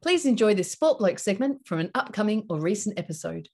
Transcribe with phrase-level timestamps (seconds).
[0.00, 3.48] Please enjoy this Sport Bloke segment from an upcoming or recent episode.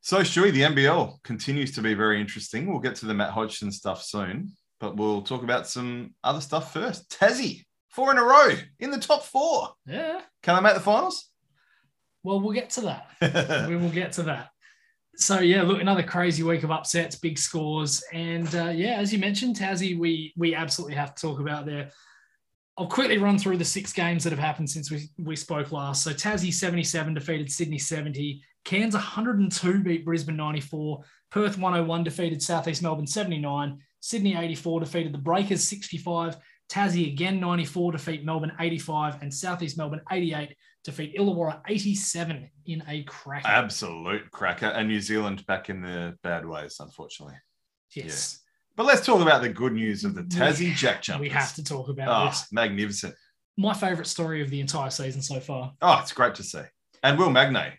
[0.00, 2.66] So, Stewie, the NBL continues to be very interesting.
[2.66, 6.72] We'll get to the Matt Hodgson stuff soon, but we'll talk about some other stuff
[6.72, 7.10] first.
[7.10, 9.70] Tassie, four in a row in the top four.
[9.86, 10.20] Yeah.
[10.42, 11.30] Can I make the finals?
[12.24, 12.80] Well, we'll get to
[13.20, 13.68] that.
[13.68, 14.50] we will get to that.
[15.16, 19.18] So yeah, look, another crazy week of upsets, big scores, and uh, yeah, as you
[19.18, 21.90] mentioned, Tassie, we we absolutely have to talk about there.
[22.78, 26.04] I'll quickly run through the six games that have happened since we, we spoke last.
[26.04, 28.40] So Tassie 77 defeated Sydney 70.
[28.64, 31.02] Cairns 102 beat Brisbane 94.
[31.30, 33.78] Perth 101 defeated Southeast Melbourne 79.
[33.98, 36.36] Sydney 84 defeated the Breakers 65.
[36.70, 39.22] Tassie again 94 defeat Melbourne 85.
[39.22, 43.48] And Southeast Melbourne 88 defeat Illawarra 87 in a cracker.
[43.48, 44.66] Absolute cracker.
[44.66, 47.34] And New Zealand back in the bad ways, unfortunately.
[47.92, 48.38] yes.
[48.78, 51.20] But let's talk about the good news of the Tassie Jack Jumpers.
[51.20, 52.46] We have to talk about Oh, this.
[52.52, 53.12] magnificent.
[53.56, 55.72] My favourite story of the entire season so far.
[55.82, 56.60] Oh, it's great to see.
[57.02, 57.72] And Will Magnay,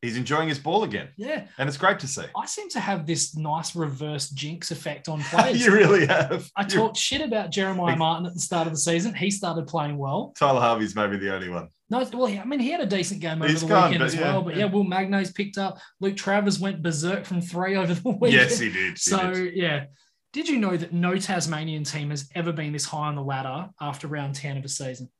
[0.00, 1.08] he's enjoying his ball again.
[1.16, 1.46] Yeah.
[1.58, 2.22] And it's great to see.
[2.36, 5.66] I seem to have this nice reverse jinx effect on players.
[5.66, 6.48] you really have.
[6.54, 9.14] I talked shit about Jeremiah Martin at the start of the season.
[9.14, 10.32] He started playing well.
[10.38, 11.66] Tyler Harvey's maybe the only one.
[11.90, 14.14] No, well, I mean, he had a decent game over He's the gone, weekend as
[14.14, 14.42] yeah, well.
[14.42, 14.70] But yeah, yeah.
[14.72, 15.78] Will Magnay's picked up.
[16.00, 18.32] Luke Travers went berserk from three over the weekend.
[18.34, 18.90] Yes, he did.
[18.92, 19.56] He So did.
[19.56, 19.84] yeah,
[20.32, 23.70] did you know that no Tasmanian team has ever been this high on the ladder
[23.80, 25.10] after round ten of a season?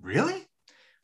[0.00, 0.42] Really?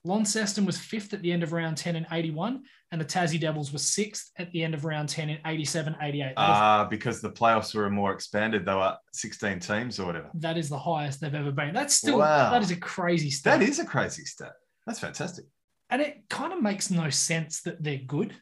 [0.04, 3.70] Launceston was fifth at the end of round 10 in 81, and the Tassie Devils
[3.70, 6.22] were sixth at the end of round 10 in 87 88.
[6.22, 8.64] That is- Ah, because the playoffs were more expanded.
[8.64, 10.30] They were 16 teams or whatever.
[10.34, 11.74] that is the highest they've ever been.
[11.74, 12.50] That's still, Wow.
[12.50, 13.60] that is a crazy stat.
[13.60, 14.52] That is a crazy stat.
[14.86, 15.44] That's fantastic.
[15.90, 18.34] And it kind of makes no sense that they're good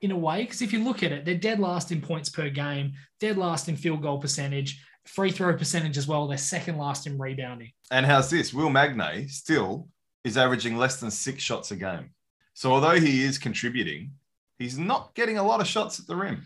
[0.00, 2.50] in a way, because if you look at it, they're dead last in points per
[2.50, 6.26] game, dead last in field goal percentage, free throw percentage as well.
[6.26, 7.72] They're second last in rebounding.
[7.90, 8.52] And how's this?
[8.52, 9.88] Will Magnay still
[10.24, 12.10] is averaging less than six shots a game.
[12.54, 14.12] So although he is contributing,
[14.58, 16.42] he's not getting a lot of shots at the rim.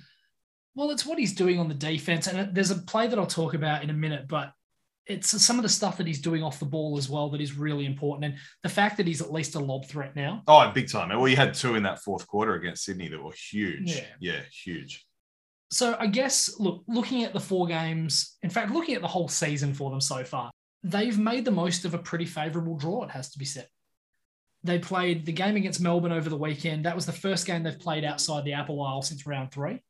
[0.74, 2.26] Well, it's what he's doing on the defense.
[2.26, 4.52] And there's a play that I'll talk about in a minute, but
[5.08, 7.56] it's some of the stuff that he's doing off the ball as well that is
[7.56, 8.26] really important.
[8.26, 10.42] And the fact that he's at least a lob threat now.
[10.46, 11.08] Oh, big time.
[11.08, 13.96] Well, you had two in that fourth quarter against Sydney that were huge.
[13.96, 14.04] Yeah.
[14.20, 15.06] yeah huge.
[15.70, 19.28] So I guess, look, looking at the four games, in fact, looking at the whole
[19.28, 20.50] season for them so far,
[20.82, 23.68] they've made the most of a pretty favourable draw, it has to be said.
[24.64, 26.84] They played the game against Melbourne over the weekend.
[26.84, 29.80] That was the first game they've played outside the Apple Isle since round three,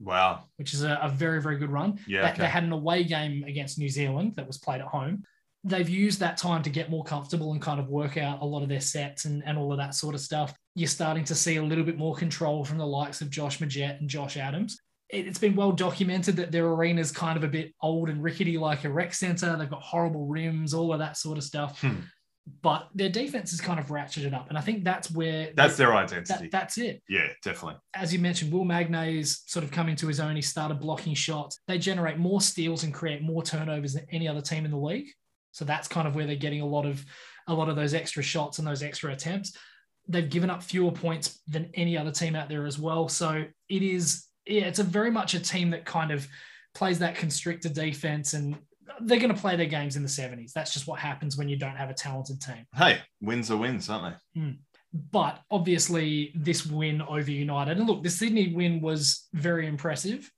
[0.00, 0.44] Wow.
[0.56, 1.98] which is a, a very, very good run.
[2.06, 2.22] Yeah.
[2.22, 2.42] They- okay.
[2.42, 5.24] They had an away game against New Zealand that was played at home.
[5.64, 8.62] They've used that time to get more comfortable and kind of work out a lot
[8.62, 10.54] of their sets and, and all of that sort of stuff.
[10.74, 13.98] You're starting to see a little bit more control from the likes of Josh Magette
[13.98, 14.78] and Josh Adams.
[15.08, 18.58] It- It's been well documented that their arena's kind of a bit old and rickety,
[18.58, 19.56] like a rec center.
[19.56, 21.80] They've got horrible rims, all of that sort of stuff.
[21.80, 22.00] Hmm.
[22.62, 24.48] But their defense is kind of ratcheted up.
[24.48, 26.44] And I think that's where That's their identity.
[26.44, 27.80] that, that's it yeah, definitely.
[27.94, 30.36] as you mentioned, Will Magnay's sort of come into his own.
[30.36, 31.58] He started blocking shots.
[31.66, 35.08] They generate more steals and create more turnovers than any other team in the league.
[35.50, 37.04] So that's kind of where they're getting a lot of
[37.48, 39.56] a lot of those extra shots and those extra attempts.
[40.08, 43.08] They've given up fewer points than any other team out there as well.
[43.08, 46.26] So it is, yeah, it's a very much a team that kind of
[46.74, 48.56] plays that constricted defense and
[49.00, 50.52] they're going to play their games in the 70s.
[50.52, 52.64] That's just what happens when you don't have a talented team.
[52.74, 54.40] Hey, wins are wins, aren't they?
[54.40, 54.50] Hmm.
[55.10, 60.30] But obviously, this win over United, and look, the Sydney win was very impressive.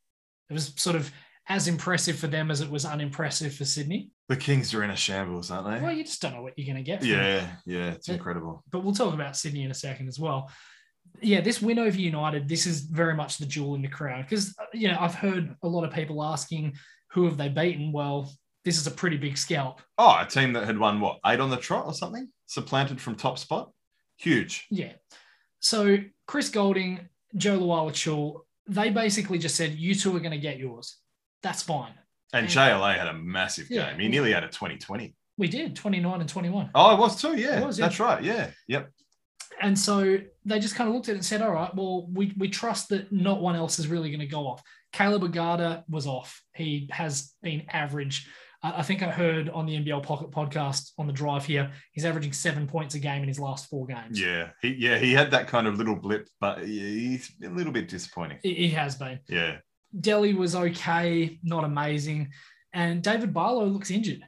[0.50, 1.12] It was sort of
[1.48, 4.10] as impressive for them as it was unimpressive for Sydney.
[4.28, 5.80] The Kings are in a shambles, aren't they?
[5.84, 7.00] Well, you just don't know what you're going to get.
[7.00, 7.19] From them.
[7.20, 8.15] yeah, yeah, it's Yeah.
[8.15, 8.62] incredible.
[8.70, 10.50] But we'll talk about Sydney in a second as well.
[11.22, 14.54] Yeah, this win over United, this is very much the jewel in the crown because,
[14.59, 16.75] uh, you know, I've heard a lot of people asking
[17.13, 17.93] who have they beaten?
[17.93, 18.31] Well,
[18.65, 19.81] this is a pretty big scalp.
[19.97, 23.15] Oh, a team that had won what eight on the trot or something, supplanted from
[23.15, 23.71] top spot.
[24.19, 24.67] Huge.
[24.71, 24.93] Yeah.
[25.61, 30.59] So Chris Goulding, Jo Lual-Acuil they basically just said, you two are going to get
[30.59, 30.99] yours.
[31.43, 31.95] That's fine.
[32.35, 33.91] And And- JLA had a massive Yeah.
[33.91, 34.01] game.
[34.01, 35.15] He nearly had a 2020.
[35.39, 36.71] We did 29 and 21.
[36.75, 37.34] Oh, it was too.
[37.37, 37.87] Yeah, was, yeah.
[37.87, 38.22] that's right.
[38.22, 38.91] Yeah, yep.
[39.63, 42.34] And so they just kind of looked at it and said, all right, well, we,
[42.37, 44.63] we trust that not one else is really going to go off.
[44.93, 46.43] Caleb Agada was off.
[46.55, 48.29] He has been average.
[48.63, 51.71] I uh, I think I heard on the NBL Pocket podcast on the drive here,
[51.93, 54.21] he's averaging seven points a game in his last four games.
[54.21, 57.89] Yeah, he yeah he had that kind of little blip, but he's a little bit
[57.89, 58.39] disappointing.
[58.43, 59.21] He- He has been.
[59.29, 59.59] Yeah,
[59.97, 62.31] Delly was okay, not amazing.
[62.73, 64.25] And David Barlow looks injured.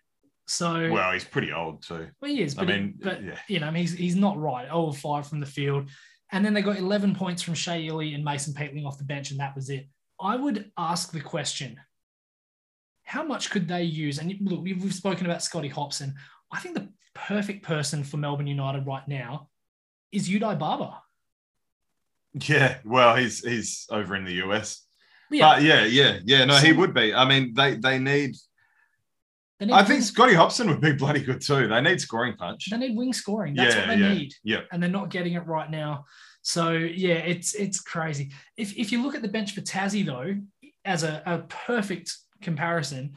[0.46, 2.08] So well, he's pretty old too.
[2.20, 3.38] Well, he is, But I mean, but yeah.
[3.48, 4.68] you know, he's he's not right.
[4.70, 5.88] Oh, five from the field,
[6.32, 9.30] and then they got 11 points from Shea Ili and Mason Peatling off the bench,
[9.30, 9.86] and that was it.
[10.20, 11.78] I would ask the question:
[13.04, 14.18] How much could they use?
[14.18, 16.14] And look, we've, we've spoken about Scotty Hopson.
[16.52, 19.48] I think the perfect person for Melbourne United right now
[20.12, 21.02] is Yudai Baba.
[22.34, 24.84] Yeah, well, he's he's over in the US.
[25.30, 26.44] Yeah, But yeah, yeah, yeah.
[26.44, 27.14] No, he would be.
[27.14, 28.36] I mean, they they need.
[29.58, 31.66] they need I think wing- Scotty Hopson would be bloody good too.
[31.68, 32.68] They need scoring punch.
[32.70, 33.54] they need wing scoring.
[33.54, 34.34] That's yeah, what they yeah, need.
[34.44, 34.60] yeah.
[34.72, 36.04] and they're not getting it right now.
[36.42, 38.32] So yeah, it's it's crazy.
[38.56, 40.36] If if you look at the bench for Tassie though,
[40.84, 43.14] as a, a perfect comparison,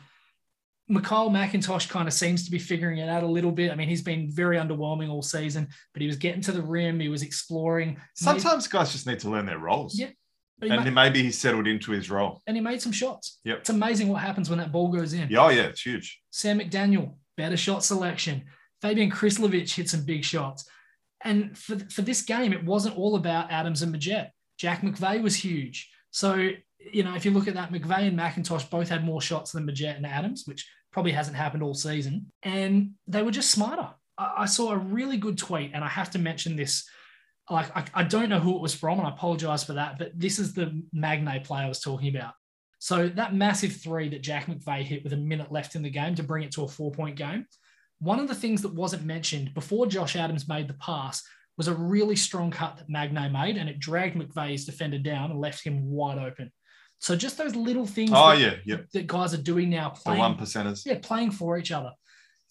[0.89, 3.71] Mikhail McIntosh kind of seems to be figuring it out a little bit.
[3.71, 6.99] I mean, he's been very underwhelming all season, but he was getting to the rim,
[6.99, 7.97] he was exploring.
[8.15, 9.97] Sometimes guys just need to learn their roles.
[9.97, 10.09] Yeah,
[10.61, 12.41] And ma- then maybe he settled into his role.
[12.47, 13.39] and he made some shots.
[13.45, 13.59] Yep.
[13.59, 15.29] It's amazing what happens when that ball goes in.
[15.29, 16.21] Yeah, oh yeah, it's huge.
[16.31, 18.43] Sam McDaniel, better shot selection.
[18.83, 20.65] Fabijan Krslovic hit some big shots.
[21.23, 24.29] And for, for this game, it wasn't all about Adams and Magette.
[24.57, 25.89] Jack McVeigh was huge.
[26.11, 26.49] So,
[26.91, 29.65] you know, if you look at that, McVeigh and McIntosh both had more shots than
[29.65, 32.31] Magette and Adams, which probably hasn't happened all season.
[32.43, 33.89] And they were just smarter.
[34.17, 36.87] I, I saw a really good tweet, and I have to mention this.
[37.49, 40.11] Like, I, I don't know who it was from, and I apologize for that, but
[40.15, 42.33] this is the Magnay play I was talking about.
[42.79, 46.15] So that massive three that Jack McVeigh hit with a minute left in the game
[46.15, 47.45] to bring it to a four point game.
[48.03, 51.23] One of the things that wasn't mentioned before Josh Adams made the pass
[51.57, 55.39] was a really strong cut that Magnay made, and it dragged McVeigh's defender down and
[55.39, 56.51] left him wide open.
[56.99, 58.77] So just those little things Oh that, yeah, yeah.
[58.93, 60.85] that guys are doing now, The one percenters.
[60.85, 61.91] yeah, playing for each other.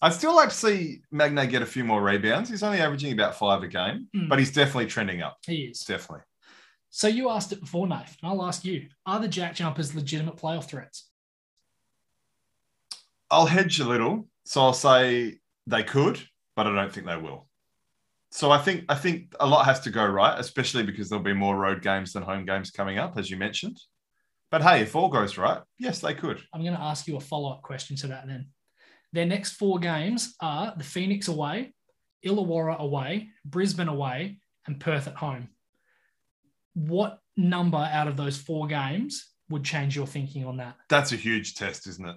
[0.01, 2.49] I'd still like to see Magnay get a few more rebounds.
[2.49, 4.29] He's only averaging about five a game, Mm.
[4.29, 5.37] but he's definitely trending up.
[5.45, 5.81] He is.
[5.81, 6.23] Definitely.
[6.89, 10.35] So you asked it before, Nath, and I'll ask you: Are the Jack Jumpers legitimate
[10.37, 11.09] playoff threats?
[13.31, 14.27] I'll hedge a little.
[14.45, 16.21] So I'll say they could,
[16.55, 17.47] but I don't think they will.
[18.31, 21.33] So I think I think a lot has to go right, especially because there'll be
[21.33, 23.79] more road games than home games coming up, as you mentioned.
[24.49, 26.41] But hey, if all goes right, yes, they could.
[26.53, 28.47] I'm going to ask you a follow up question to that then.
[29.11, 31.73] Their next four games are the Phoenix away,
[32.25, 35.49] Illawarra away, Brisbane away, and Perth at home.
[36.73, 40.75] What number out of those four games would change your thinking on that?
[40.89, 42.15] That's a huge test, isn't it?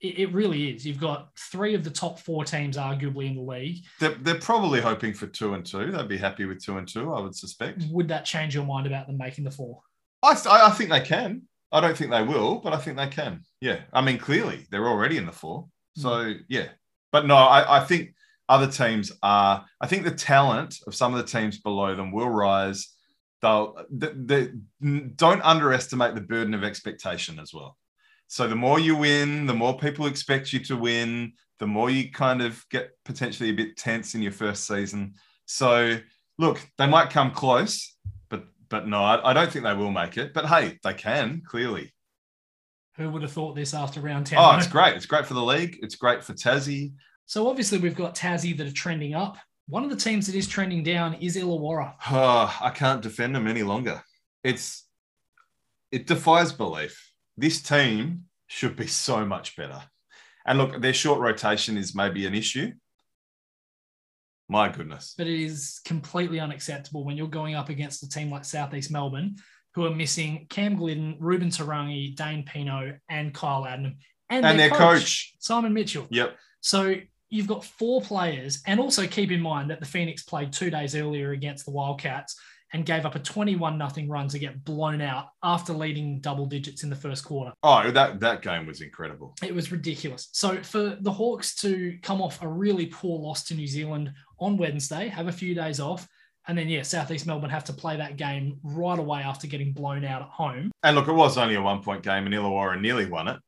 [0.00, 0.86] It, it really is.
[0.86, 3.84] You've got three of the top four teams arguably in the league.
[3.98, 5.90] They're, they're probably hoping for two and two.
[5.90, 7.84] They'd be happy with two and two, I would suspect.
[7.90, 9.80] Would that change your mind about them making the four?
[10.22, 11.42] I, I think they can.
[11.72, 13.42] I don't think they will, but I think they can.
[13.60, 13.80] Yeah.
[13.92, 15.68] I mean, clearly they're already in the four.
[15.96, 16.02] Hmm.
[16.02, 16.68] So, yeah.
[17.12, 18.14] But no, I, I think
[18.48, 22.28] other teams are, I think the talent of some of the teams below them will
[22.28, 22.88] rise.
[23.42, 24.48] They'll, they, they,
[25.16, 27.76] don't underestimate the burden of expectation as well.
[28.30, 32.12] So, the more you win, the more people expect you to win, the more you
[32.12, 35.14] kind of get potentially a bit tense in your first season.
[35.46, 35.98] So,
[36.38, 37.96] look, they might come close,
[38.28, 40.32] but but no, I, I don't think they will make it.
[40.32, 41.92] But hey, they can clearly.
[42.98, 44.38] Who would have thought this after round 10?
[44.38, 44.94] Oh, it's great.
[44.94, 45.80] It's great for the league.
[45.82, 46.92] It's great for Tassie.
[47.26, 49.38] So obviously we've got Tassie that are trending up.
[49.66, 51.94] One of the teams that is trending down is Illawarra.
[52.12, 54.00] Oh, I can't defend them any longer.
[54.44, 54.86] It's
[55.90, 57.09] it defies belief.
[57.40, 59.80] This team should be so much better.
[60.44, 62.72] And look, their short rotation is maybe an issue.
[64.48, 65.14] My goodness.
[65.16, 69.36] but it is completely unacceptable when you're going up against a team like Southeast Melbourne,
[69.74, 73.94] who are missing Cam Gliddon, Ruben Tarangi, Dane Pineau, and Kyle Adnam,
[74.28, 75.34] and, And their coach.
[75.38, 76.08] Simon Mitchell.
[76.10, 76.36] Yep.
[76.60, 76.96] So
[77.30, 80.94] you've got four players, and also keep in mind that the Phoenix played two days
[80.94, 82.36] earlier against the Wildcats
[82.72, 86.82] and gave up a 21 nothing run to get blown out after leading double digits
[86.82, 87.52] in the first quarter.
[87.62, 89.34] Oh, that, that game was incredible.
[89.42, 90.28] It was ridiculous.
[90.32, 94.56] So for the Hawks to come off a really poor loss to New Zealand on
[94.56, 96.06] Wednesday, have a few days off,
[96.46, 100.04] and then yeah, Southeast Melbourne have to play that game right away after getting blown
[100.04, 100.70] out at home.
[100.82, 103.38] And look, it was only a one point game, and Illawarra nearly won it.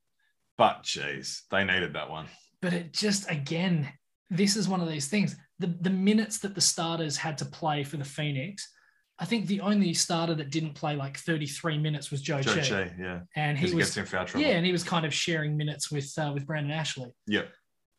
[0.59, 2.26] But geez, they needed that one.
[2.61, 3.88] But it just again,
[4.31, 5.37] this is one of these things.
[5.59, 8.72] The the minutes that the starters had to play for the Phoenix,
[9.23, 12.62] I think the only starter that didn't play like 33 minutes was Joe, Zhou Qi.
[12.64, 13.21] Che, yeah.
[13.37, 14.45] and he was gets in foul trouble.
[14.45, 17.14] yeah, and he was kind of sharing minutes with uh, with Brandon Ashley.
[17.29, 17.49] Yep.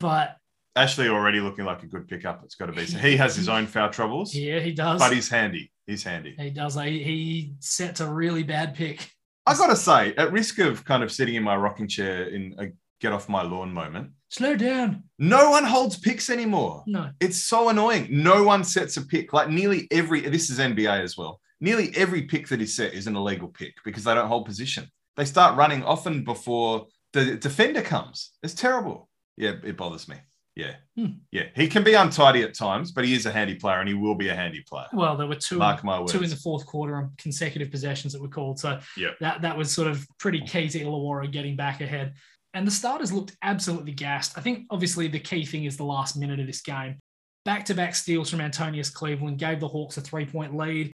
[0.02, 0.36] But
[0.76, 2.42] Ashley already looking like a good pickup.
[2.44, 2.86] It's got to be.
[2.86, 5.00] So he has his own foul troubles, yeah, he does.
[5.00, 5.72] but he's handy.
[5.88, 6.36] He's handy.
[6.38, 6.76] He does.
[6.76, 9.10] He, he sets a really bad pick.
[9.46, 12.54] I got to say, at risk of kind of sitting in my rocking chair in
[12.60, 12.68] a
[13.00, 15.04] get off my lawn moment, Slow down.
[15.20, 16.84] no one holds picks anymore.
[16.88, 17.10] No.
[17.20, 18.08] It's so annoying.
[18.10, 19.32] No one sets a pick.
[19.32, 21.40] Like nearly every, this is NBA as well.
[21.62, 24.88] Nearly every pick that is set is an illegal pick because they don't hold position.
[25.18, 28.32] They start running often before the defender comes.
[28.42, 29.08] It's terrible.
[29.38, 30.16] Yeah, it bothers me.
[30.56, 30.76] Yeah.
[30.96, 31.06] Hmm.
[31.32, 31.46] Yeah.
[31.56, 34.14] He can be untidy at times, but he is a handy player and he will
[34.14, 34.86] be a handy player.
[34.94, 36.12] Well, there were two, Mark my words.
[36.12, 38.60] two in the fourth quarter on consecutive possessions that were called.
[38.60, 39.12] So Yep.
[39.20, 42.14] that, that was sort of pretty key to Illawarra getting back ahead.
[42.54, 44.38] And the starters looked absolutely gassed.
[44.38, 47.00] I think obviously the key thing is the last minute of this game.
[47.46, 50.92] Back to back steals from Antonius Cleveland gave the Hawks a three point lead.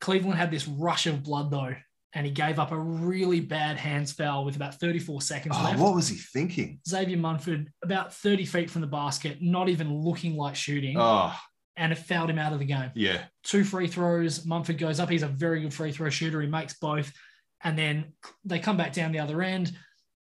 [0.00, 1.74] Cleveland had this rush of blood though,
[2.14, 5.78] and he gave up a really bad hands foul with about 34 seconds Oh, left.
[5.78, 6.80] what was he thinking?
[6.88, 11.34] Xavier Munford, about 30 feet from the basket, not even looking like shooting, Oh,
[11.76, 12.90] and it fouled him out of the game.
[12.94, 13.24] yeah.
[13.42, 14.44] Two free throws.
[14.46, 15.10] Munford goes up.
[15.10, 16.40] He's a very good free throw shooter.
[16.40, 17.12] He makes both.
[17.62, 18.12] And then
[18.44, 19.72] they come back down the other end.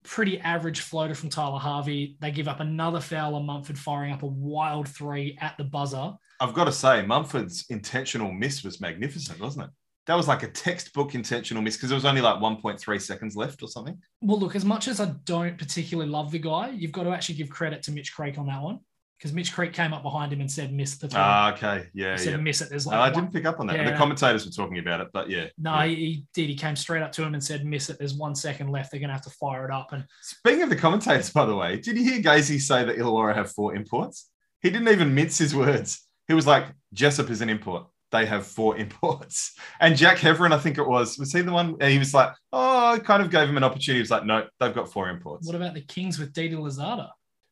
[0.04, 2.16] Pretty average floater from Tyler Harvey.
[2.20, 6.12] They give up another foul on Munford firing up a wild three at the buzzer.
[6.40, 9.70] I've got to say, Munford's intentional miss was magnificent, wasn't it?
[10.06, 13.62] That was like a textbook intentional miss because there was only like 1.3 seconds left
[13.62, 14.00] or something.
[14.22, 17.34] Well, look, as much as I don't particularly love the guy, you've got to actually
[17.34, 18.80] give credit to Mitch Creek on that one
[19.18, 21.18] because Mitch Creek came up behind him and said, miss the three.
[21.20, 21.88] Ah, okay.
[21.92, 22.36] Yeah, He said, yeah.
[22.36, 22.68] miss it.
[22.70, 23.76] There's like No, I didn't pick up on that.
[23.76, 23.90] Yeah.
[23.90, 25.46] The commentators were talking about it, but yeah.
[25.58, 25.86] No, yeah.
[25.86, 26.48] he, he did.
[26.48, 27.98] He came straight up to him and said, "Miss it.
[27.98, 28.90] There's one second left.
[28.92, 31.56] They're going to have to fire it up." And Speaking of the commentators, by the
[31.56, 34.30] way, did you hear Gazy say that Illawarra have four imports?
[34.62, 36.06] He didn't even mince his words.
[36.28, 37.86] He was like, Jessup is an import.
[38.10, 39.54] They have four imports.
[39.80, 41.76] And Jack Heverin, I think it was, was he the one?
[41.80, 43.98] And he was like, oh, I kind of gave him an opportunity.
[43.98, 45.46] He was like, no, they've got four imports.
[45.46, 47.10] what about the Kings with Didi Louzada?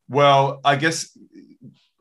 [0.09, 1.17] Well, I guess,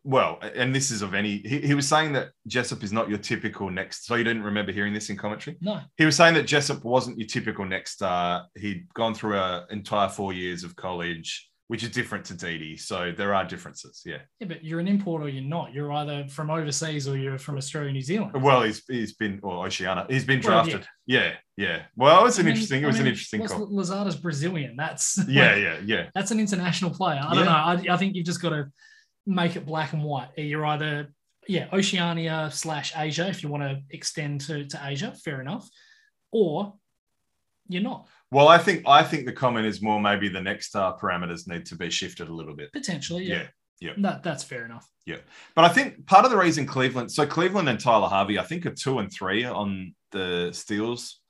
[0.03, 3.17] well, and this is of any, he, he was saying that Jessup is not your
[3.17, 4.05] typical next.
[4.05, 5.57] So you didn't remember hearing this in commentary?
[5.61, 8.45] No, He was saying that Jessup wasn't your typical next star.
[8.55, 12.77] He'd gone through an entire four years of college, which is different to Didi.
[12.77, 14.03] So there are differences.
[14.05, 14.17] Yeah.
[14.39, 15.73] yeah, but you're an import or you're not.
[15.73, 18.33] You're either from overseas or you're from Australia, New Zealand.
[18.41, 20.05] Well, he's he's been or Oceania.
[20.09, 20.87] He's been Well, drafted.
[21.07, 21.33] yeah.
[21.57, 22.81] yeah, Well, it was I an mean- interesting.
[22.81, 23.67] It I was an interesting call.
[23.67, 24.75] Louzada's Brazilian.
[24.77, 26.09] That's Yeah, like, yeah, yeah.
[26.13, 27.21] that's an international player.
[27.25, 27.51] I don't know.
[27.51, 28.71] I, I think you've just got to
[29.25, 30.29] make it black and white.
[30.37, 31.13] You're either
[31.47, 35.67] yeah Oceania slash Asia if you want to extend to to Asia, fair enough,
[36.31, 36.75] or
[37.67, 40.97] you're not Well, I think I think the comment is more maybe the next star
[40.99, 42.73] parameters need to be shifted a little bit.
[42.73, 43.23] potentially.
[43.23, 43.47] Yeah,
[43.79, 43.93] Yeah.
[43.97, 44.85] That, that's fair enough.
[45.05, 45.19] Yeah.
[45.55, 48.65] But I think part of the reason Cleveland, so Cleveland and Tyler Harvey, I think
[48.65, 51.21] are two and three on the steals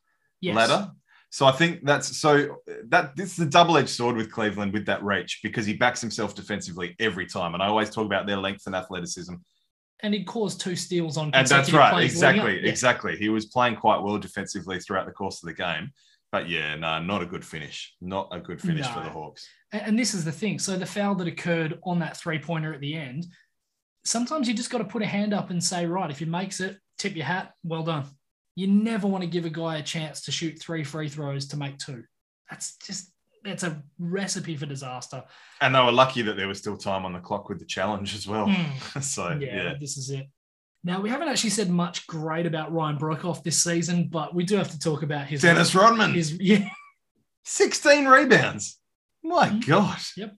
[0.41, 0.55] Yes.
[0.55, 0.91] ladder.
[1.29, 2.57] So I think that's so
[2.87, 6.33] that this is a double-edged sword with Cleveland with that reach because he backs himself
[6.33, 7.53] defensively every time.
[7.53, 9.35] And I always talk about their length and athleticism.
[10.01, 12.61] and he'd caused two steals on And that's right, exactly.
[12.63, 12.69] Yeah.
[12.69, 13.15] exactly.
[13.15, 15.91] He was playing quite well defensively throughout the course of the game.
[16.35, 17.95] But yeah, no, not a good finish.
[18.01, 19.47] Not a good finish for the Hawks.
[19.71, 20.59] And, this is the thing.
[20.59, 23.25] So the foul that occurred on that three pointer at the end,
[24.03, 26.59] sometimes you just got to put a hand up and say, right, if he makes
[26.59, 28.03] it, tip your hat, well done.
[28.53, 31.57] You never want to give a guy a chance to shoot three free throws to
[31.57, 32.03] make two.
[32.49, 33.13] That's just
[33.45, 35.23] that's a recipe for disaster.
[35.61, 38.13] And they were lucky that there was still time on the clock with the challenge
[38.13, 38.47] as well.
[38.47, 39.01] Mm.
[39.01, 39.73] so yeah, yeah.
[39.79, 40.27] this is it.
[40.85, 44.55] Now we haven't actually said much great about Ryan Broekhoff this season, but we do
[44.55, 46.69] have to talk about his Dennis Rodman, His yeah,
[47.43, 48.79] 16 rebounds.
[49.23, 49.65] My Mhm.
[49.67, 50.13] gosh.
[50.15, 50.35] Yep.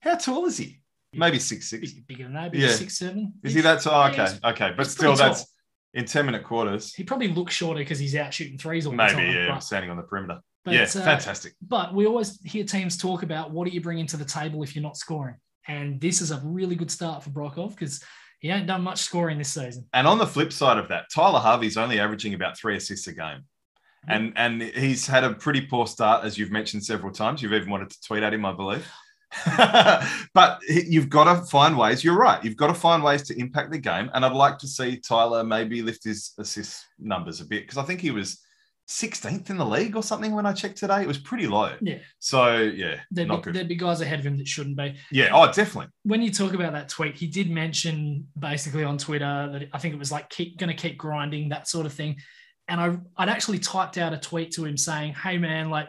[0.00, 0.80] How tall is he?
[1.12, 1.92] Maybe six six.
[1.92, 2.72] bigger than that, maybe Yeah.
[2.74, 3.34] six seven.
[3.44, 3.92] Is he that tall?
[4.08, 4.72] Yeah, Okay, he's- okay.
[4.76, 5.28] But still, tall.
[5.28, 5.46] that's
[5.94, 6.92] in 10 minute quarters.
[6.92, 9.32] He probably looks shorter because he's out shooting threes all the Maybe, time.
[9.32, 10.40] yeah, but- standing on the perimeter.
[10.64, 11.52] but, yeah, uh, fantastic.
[11.62, 14.74] But we always hear teams talk about what are you bringing to the table if
[14.74, 15.36] you're not scoring.
[15.68, 18.02] And this is a really good start for Broekhoff because
[18.44, 19.86] he ain't done much scoring this season.
[19.94, 23.14] And on the flip side of that, Tyler Harvey's only averaging about three assists a
[23.14, 23.44] game.
[24.06, 27.40] And and he's had a pretty poor start, as you've mentioned several times.
[27.40, 28.86] You've even wanted to tweet at him, I believe.
[30.34, 32.04] but you've got to find ways.
[32.04, 32.44] You're right.
[32.44, 34.10] You've got to find ways to impact the game.
[34.12, 37.84] And I'd like to see Tyler maybe lift his assist numbers a bit because I
[37.84, 38.42] think he was
[38.88, 41.00] 16th in the league or something when I checked today.
[41.00, 41.74] It was pretty low.
[41.80, 41.98] Yeah.
[42.18, 43.54] So yeah, There'd not be, good.
[43.54, 44.96] there'd be guys ahead of him that shouldn't be.
[45.10, 45.30] Yeah.
[45.32, 45.90] Oh, definitely.
[46.02, 49.94] When you talk about that tweet, he did mention basically on Twitter that I think
[49.94, 52.16] it was like keep going to keep grinding that sort of thing.
[52.68, 55.88] And I I'd actually typed out a tweet to him saying, "Hey man, like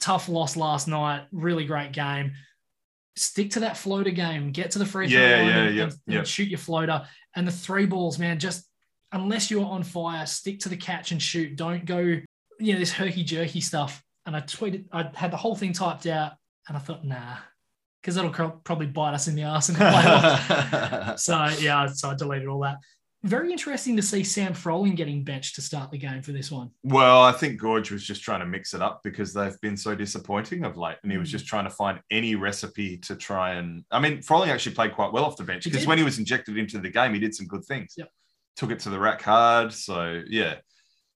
[0.00, 2.32] tough loss last night, really great game.
[3.16, 4.50] Stick to that floater game.
[4.50, 6.22] Get to the free throw Yeah, line yeah, and, yeah, and- and yeah.
[6.24, 7.06] shoot your floater.
[7.36, 8.68] And the three balls, man, just
[9.14, 11.56] unless you're on fire, stick to the catch and shoot.
[11.56, 15.54] Don't go, you know, this herky jerky stuff." And I tweeted, I had the whole
[15.56, 16.32] thing typed out,
[16.68, 17.36] and I thought, nah,
[18.02, 22.14] because that'll cro- probably bite us in the ass in the so yeah, so I
[22.14, 22.76] deleted all that.
[23.22, 26.70] Very interesting to see Sam Froling getting benched to start the game for this one.
[26.82, 29.94] Well, I think Goorj was just trying to mix it up because they've been so
[29.94, 30.98] disappointing of late.
[31.02, 31.32] And he was Mm.
[31.32, 33.82] just trying to find any recipe to try and.
[33.90, 36.58] I mean, Froling actually played quite well off the bench because when he was injected
[36.58, 37.94] into the game, he did some good things.
[37.96, 38.10] Yep.
[38.56, 39.72] Took it to the rack hard.
[39.72, 40.56] So, yeah.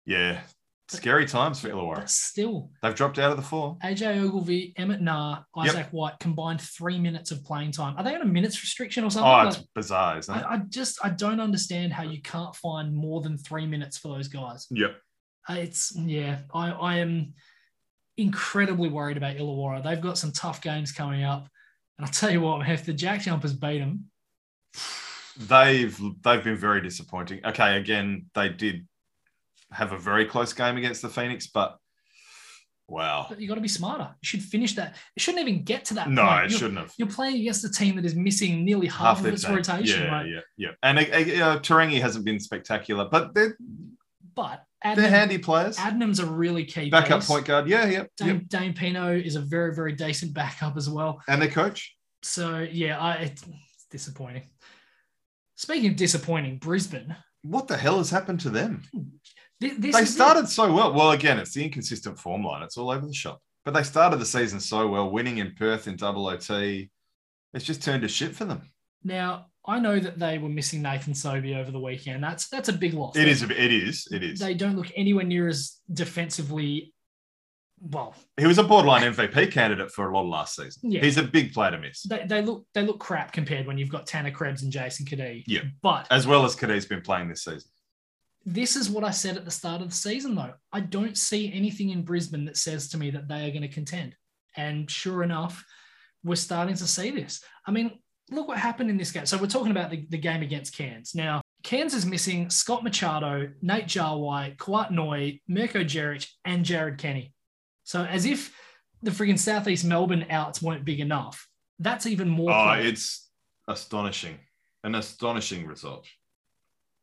[0.05, 0.41] Yeah.
[0.87, 1.95] Scary times for Illawarra.
[1.95, 3.75] But still, They've dropped out of the four.
[3.83, 7.95] AJ Ogilvy, Emmett Naar, Isaac White combined three minutes of playing time.
[7.97, 9.27] Are they on a minutes restriction or something?
[9.27, 10.43] Oh, Like, it's bizarre, isn't it?
[10.47, 14.09] I, I just I don't understand how you can't find more than three minutes for
[14.09, 14.67] those guys.
[14.69, 14.95] yep.
[15.49, 17.33] Uh, It's yeah, I I am
[18.15, 19.83] incredibly worried about Illawarra.
[19.83, 21.49] They've got some tough games coming up.
[21.97, 24.05] And I'll tell you what, if the Jack Jumpers beat them,
[25.37, 27.45] They've they've been very disappointing.
[27.45, 28.87] Okay, again, they did
[29.71, 31.77] have a very close game against the Phoenix, but
[32.87, 33.27] wow.
[33.37, 34.15] you got to be smarter.
[34.21, 34.95] You should finish that.
[35.15, 36.45] It shouldn't even get to that No, point.
[36.45, 36.93] it You're- shouldn't have.
[36.97, 40.27] You're playing against a team that is missing nearly half, of its rotation, Yeah, right?
[40.27, 40.69] yeah, yeah.
[40.83, 43.57] And uh, uh, Te Rangi hasn't been spectacular, but they're
[44.35, 45.77] But they're handy players.
[45.77, 47.27] Adnam's a really key Backup piece.
[47.27, 47.67] point guard.
[47.67, 48.59] Yeah, yeah, Dame, yeah.
[48.59, 51.21] Dane Pineau is a very, very decent backup as well.
[51.27, 51.95] And their coach.
[52.21, 53.43] So yeah, I, it's
[53.89, 54.43] disappointing.
[55.55, 57.15] Speaking of disappointing, Brisbane.
[57.41, 58.83] What the hell has happened to them?
[58.91, 59.01] Hmm.
[59.61, 60.13] This they is it.
[60.13, 60.93] started so well.
[60.93, 62.61] Well, again, it's the inconsistent form line.
[62.61, 63.41] It's all over the shop.
[63.63, 66.89] But they started the season so well, winning in Perth in double OT.
[67.53, 68.69] It's just turned to shit for them.
[69.03, 72.23] Now I know that they were missing Nathan Sobey over the weekend.
[72.23, 73.15] That's that's a big loss.
[73.15, 73.43] It is.
[73.43, 74.07] It is.
[74.11, 74.39] It is.
[74.39, 76.93] They don't look anywhere near as defensively.
[77.79, 80.91] Well, He was a borderline MVP candidate for a lot of last season.
[80.91, 81.01] Yeah.
[81.01, 83.89] He's a big player to miss, they, they look they look crap compared when you've
[83.89, 85.43] got Tanner Krebs and Jason Cadee.
[85.45, 85.61] Yeah.
[85.81, 87.69] But as well as Cadee's been playing this season.
[88.45, 90.53] this is what I said at the start of the season, though.
[90.71, 93.67] I don't see anything in Brisbane that says to me that they are going to
[93.67, 94.15] contend.
[94.55, 95.65] And sure enough,
[96.23, 97.43] we're starting to see this.
[97.67, 97.99] I mean,
[98.31, 99.25] look what happened in this game.
[99.25, 101.13] So we're talking about the, the game against Cairns.
[101.13, 107.33] Now, Cairns is missing Scott Machado, Nate Jawai, Kouat Noi, Mirko Djeric, and Jared Kenny.
[107.85, 108.53] So as if
[109.01, 111.47] the friggin' Southeast Melbourne outs weren't big enough,
[111.79, 112.51] that's even more.
[112.51, 113.29] Oh, it's
[113.67, 114.37] astonishing.
[114.83, 116.05] An astonishing result.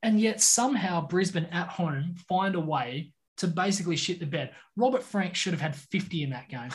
[0.04, 4.52] and yet somehow Brisbane at home find a way to basically shit the bed.
[4.76, 6.70] Robert Frank should have had 50 in that game.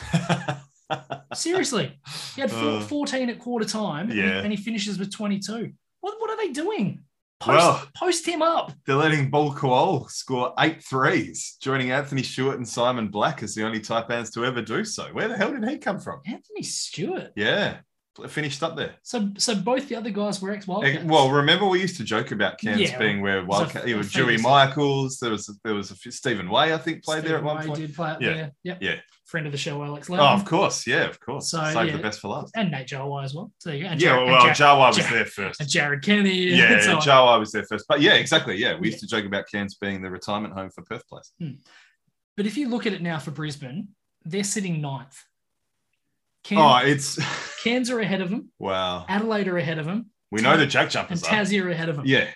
[1.34, 1.98] Seriously,
[2.34, 4.40] he had Uh, 14 at quarter time, and, he, yeah.
[4.42, 5.72] and he finishes with 22.
[6.00, 7.04] What, what are they doing?
[7.40, 8.72] Post, Well- post him up.
[8.84, 13.64] They're letting Bul Kuol score eight threes, joining Anthony Stewart and Simon Black as the
[13.64, 15.04] only Taipans to ever do so.
[15.12, 16.20] Where the hell did he come from?
[16.26, 17.30] Anthony Stewart.
[17.36, 17.78] Yeah,
[18.26, 18.94] finished up there.
[19.02, 21.04] So, so both the other guys were ex Eh, Wildcats.
[21.04, 24.12] Well, remember we used to joke about Cairns Yeah, being where Wildcat, a you famous-
[24.12, 25.18] Dewey Michaels.
[25.18, 27.66] There was there was a Stephen Weigh, I think, played there at Stephen one Way
[27.66, 27.78] point.
[27.80, 28.52] Did play Yeah, there.
[28.64, 28.78] Yep.
[28.82, 28.94] yeah.
[29.26, 31.50] Friend of the show, Alex Oh, of course, yeah, of course.
[31.50, 31.96] So, Save yeah.
[31.98, 32.50] the best for last.
[32.56, 33.52] And Nate Jawai as well.
[33.58, 33.90] So you go.
[33.90, 35.60] And yeah, Jared, well, Jared, Jawa was Jared- there first.
[35.60, 36.34] and Jared Kenny.
[36.56, 37.36] Yeah, and so yeah.
[37.36, 37.84] Was there first.
[37.88, 38.56] But yeah, exactly.
[38.56, 38.92] Yeah, we Yeah.
[38.92, 41.30] used to joke about Cairns being the retirement home for Perth Place.
[42.38, 43.88] But if you look at it now for Brisbane,
[44.24, 45.24] they're sitting ninth.
[46.52, 47.18] Oh, it's
[47.62, 48.50] Cairns are ahead of them.
[48.58, 49.04] wow.
[49.08, 50.10] Adelaide are ahead of them.
[50.30, 51.26] We know the Jack And Jumpers are.
[51.30, 52.06] Tassie are ahead of them.
[52.06, 52.28] Yeah,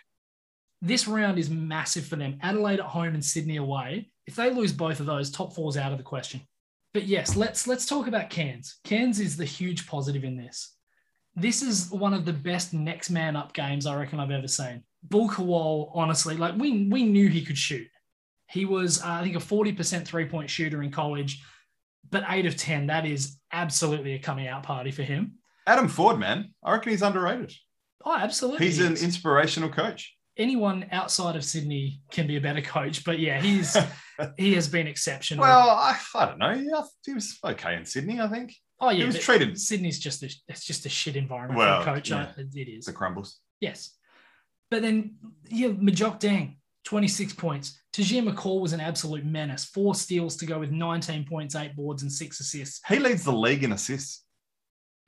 [0.80, 2.38] This round is massive for them.
[2.42, 4.10] Adelaide at home and Sydney away.
[4.26, 6.40] If they lose both of those, top four's out of the question.
[6.94, 8.78] But yes, let's let's talk about Cairns.
[8.84, 10.74] Cairns is the huge positive in this.
[11.34, 14.84] This is one of the best next man up games I reckon I've ever seen.
[15.02, 17.88] Bul Kuol, honestly, like we we knew he could shoot.
[18.50, 21.42] He was, uh, I think, a 40% three point shooter in college,
[22.12, 25.32] but eight of 10, that is absolutely a coming out party for him.
[25.66, 27.52] Adam Forde, man, I reckon he's underrated.
[28.04, 28.66] Oh, absolutely.
[28.66, 30.14] He's an inspirational coach.
[30.36, 33.76] anyone outside of Sydney can be a better coach, but yeah, he's
[34.38, 35.42] he has been exceptional.
[35.42, 36.52] Well, I, I don't know.
[36.52, 38.20] Yeah, he was okay in Sydney.
[38.20, 41.58] I think oh yeah, he was treated Sydney's just a, it's just a shit environment
[41.58, 42.10] Well, for a coach.
[42.10, 42.32] yeah.
[42.36, 42.86] I- it is.
[42.86, 43.38] the crumbles.
[43.60, 43.94] Yes.
[44.70, 45.16] But then,
[45.48, 47.78] yeah, Majok Deng, 26 points.
[47.92, 49.64] Tahjere McCall was an absolute menace.
[49.66, 52.80] Four steals to go with 19 points, eight boards, and six assists.
[52.88, 54.24] He leads the league in assists.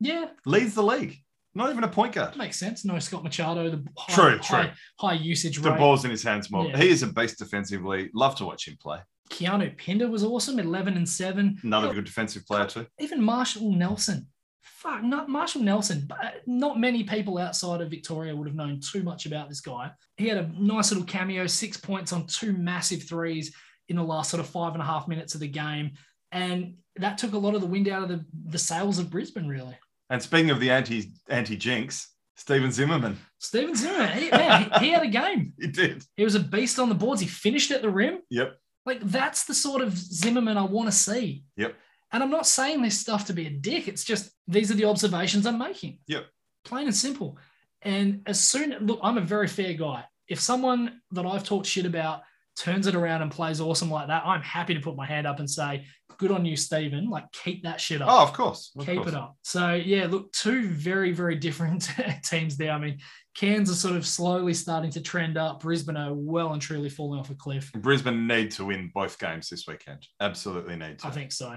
[0.00, 1.18] Yeah, Leads the league.
[1.54, 2.36] Not even a point guard.
[2.36, 2.84] makes sense.
[2.84, 4.56] No Scott Machado, the high, True, true.
[4.56, 5.78] high, high usage The rate.
[5.78, 6.66] ball's in his hands more.
[6.66, 6.76] Yeah.
[6.78, 8.10] He is a beast defensively.
[8.12, 8.98] Love to watch him play.
[9.30, 11.60] Keanu Pinder was awesome, 11 and 7.
[11.62, 12.86] Another good defensive player too.
[12.98, 14.26] even Marshall Nelson.
[14.64, 16.04] Fuck, not Marshall Nelson.
[16.08, 19.60] But uh, not many people outside of Victoria would have known too much about this
[19.60, 19.90] guy.
[20.16, 23.54] He had a nice little cameo, six points on two massive threes
[23.88, 25.92] in the last sort of five and a half minutes of the game,
[26.32, 29.46] and that took a lot of the wind out of the the sails of Brisbane.
[29.46, 29.76] Really,
[30.08, 33.18] And speaking of the anti anti jinx, Stephen Zimmerman.
[33.38, 35.52] Stephen Zimmerman, he, man, he, he had a game.
[35.60, 36.04] He did.
[36.16, 37.20] He was a beast on the boards.
[37.20, 38.20] He finished at the rim.
[38.30, 38.56] Yep.
[38.86, 41.44] Like that's the sort of Zimmerman I want to see.
[41.56, 41.74] Yep.
[42.14, 43.88] And I'm not saying this stuff to be a dick.
[43.88, 45.98] It's just these are the observations I'm making.
[46.06, 46.26] Yep.
[46.64, 47.38] Plain and simple.
[47.82, 50.04] And as soon look, I'm a very fair guy.
[50.28, 52.22] If someone that I've talked shit about
[52.56, 55.40] turns it around and plays awesome like that, I'm happy to put my hand up
[55.40, 57.10] and say, "Good on you, Stephen.
[57.10, 58.70] Like keep that shit up." Oh, of course.
[58.78, 59.08] Of keep course.
[59.08, 59.36] it up.
[59.42, 61.88] So yeah, look, two very very different
[62.24, 62.70] teams there.
[62.70, 63.00] I mean,
[63.34, 65.62] Cairns are sort of slowly starting to trend up.
[65.62, 67.72] Brisbane are well and truly falling off a cliff.
[67.72, 70.06] Brisbane need to win both games this weekend.
[70.20, 71.08] Absolutely need to.
[71.08, 71.56] I think so.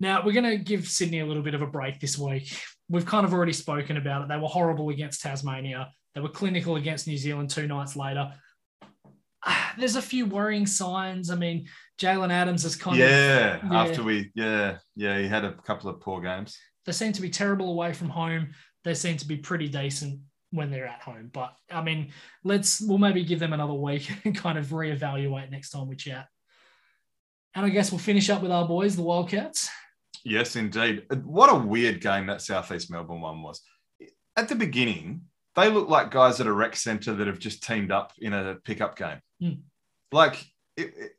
[0.00, 2.56] Now we're going to give Sydney a little bit of a break this week.
[2.88, 4.28] We've kind of already spoken about it.
[4.28, 5.90] They were horrible against Tasmania.
[6.14, 8.32] They were clinical against New Zealand two nights later.
[9.78, 11.30] there's a few worrying signs.
[11.30, 11.66] I mean,
[11.98, 13.82] Jalen Adams has kind of yeah, yeah.
[13.82, 16.56] after we, yeah, yeah, he had a couple of poor games.
[16.86, 18.50] they seem to be terrible away from home.
[18.84, 21.30] They seem to be pretty decent when they're at home.
[21.32, 25.70] But I mean, let's we'll maybe give them another week and kind of reevaluate next
[25.70, 26.26] time we chat.
[27.54, 29.70] And I guess we'll finish up with our boys, the Wildcats.
[30.24, 31.04] Yes, indeed.
[31.24, 33.60] What a weird game that Southeast Melbourne one was.
[34.36, 35.22] At the beginning,
[35.54, 38.56] they look like guys at a rec centre that have just teamed up in a
[38.64, 39.18] pickup game.
[39.40, 39.52] Hmm.
[40.12, 40.44] Like,
[40.76, 41.12] it, it-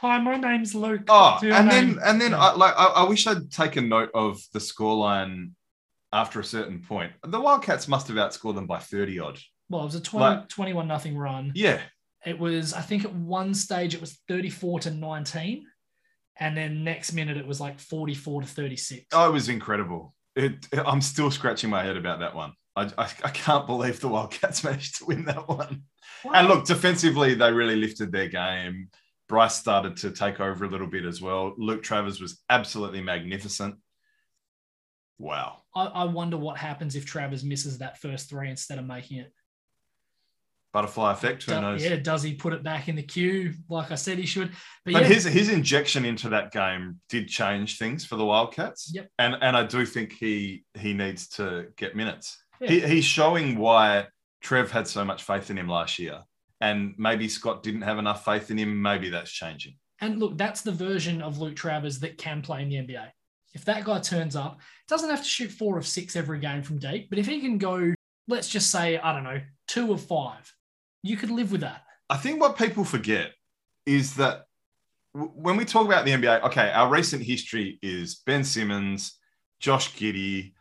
[0.00, 1.02] Hi, my name's Luke.
[1.08, 2.34] oh, and then and then.
[2.34, 5.52] I like I, I wish I'd taken note of the scoreline
[6.12, 7.12] after a certain point.
[7.24, 9.38] The Wildcats must have outscored them by thirty odd.
[9.70, 11.52] well, it was a 20, like- 21 nothing run.
[11.54, 11.80] Yeah,
[12.26, 15.64] It was, I think at one stage it was 34 to 19.
[16.38, 19.06] And then next minute it was like 44 to 36.
[19.12, 20.14] oh, it was incredible.
[20.34, 22.52] It, I'm still scratching my head about that one.
[22.74, 25.82] I, I, I can't believe the Wildcats managed to win that one.
[26.32, 28.88] And look, defensively, they really lifted their game.
[29.28, 31.54] Bryce started to take over a little bit as well.
[31.56, 33.76] Luke Travers was absolutely magnificent.
[35.18, 35.58] Wow.
[35.74, 39.32] I, I wonder what happens if Travers misses that first three instead of making it.
[40.72, 41.84] Butterfly effect, who knows?
[41.84, 44.50] yeah, does he put it back in the queue like I said he should?
[44.84, 48.90] But, But yeah, his his injection into that game did change things for the Wildcats.
[48.94, 49.08] Yep.
[49.18, 52.38] And and I do think he he needs to get minutes.
[52.60, 52.68] Yeah.
[52.70, 54.06] He, he's showing why
[54.40, 56.20] Trev had so much faith in him last year.
[56.60, 58.80] And maybe Scott didn't have enough faith in him.
[58.80, 59.74] Maybe that's changing.
[60.00, 63.08] and look, that's the version of Luke Travers that can play in the NBA.
[63.54, 66.78] If that guy turns up, doesn't have to shoot four of six every game from
[66.78, 67.92] deep, but if he can go,
[68.26, 70.52] let's just say, I don't know, two of five,
[71.02, 71.82] you could live with that.
[72.08, 73.32] I think what people forget
[73.86, 74.44] is that
[75.14, 79.18] when we talk about the NBA, okay, our recent history is Ben Simmons,
[79.60, 80.52] Josh Giddey.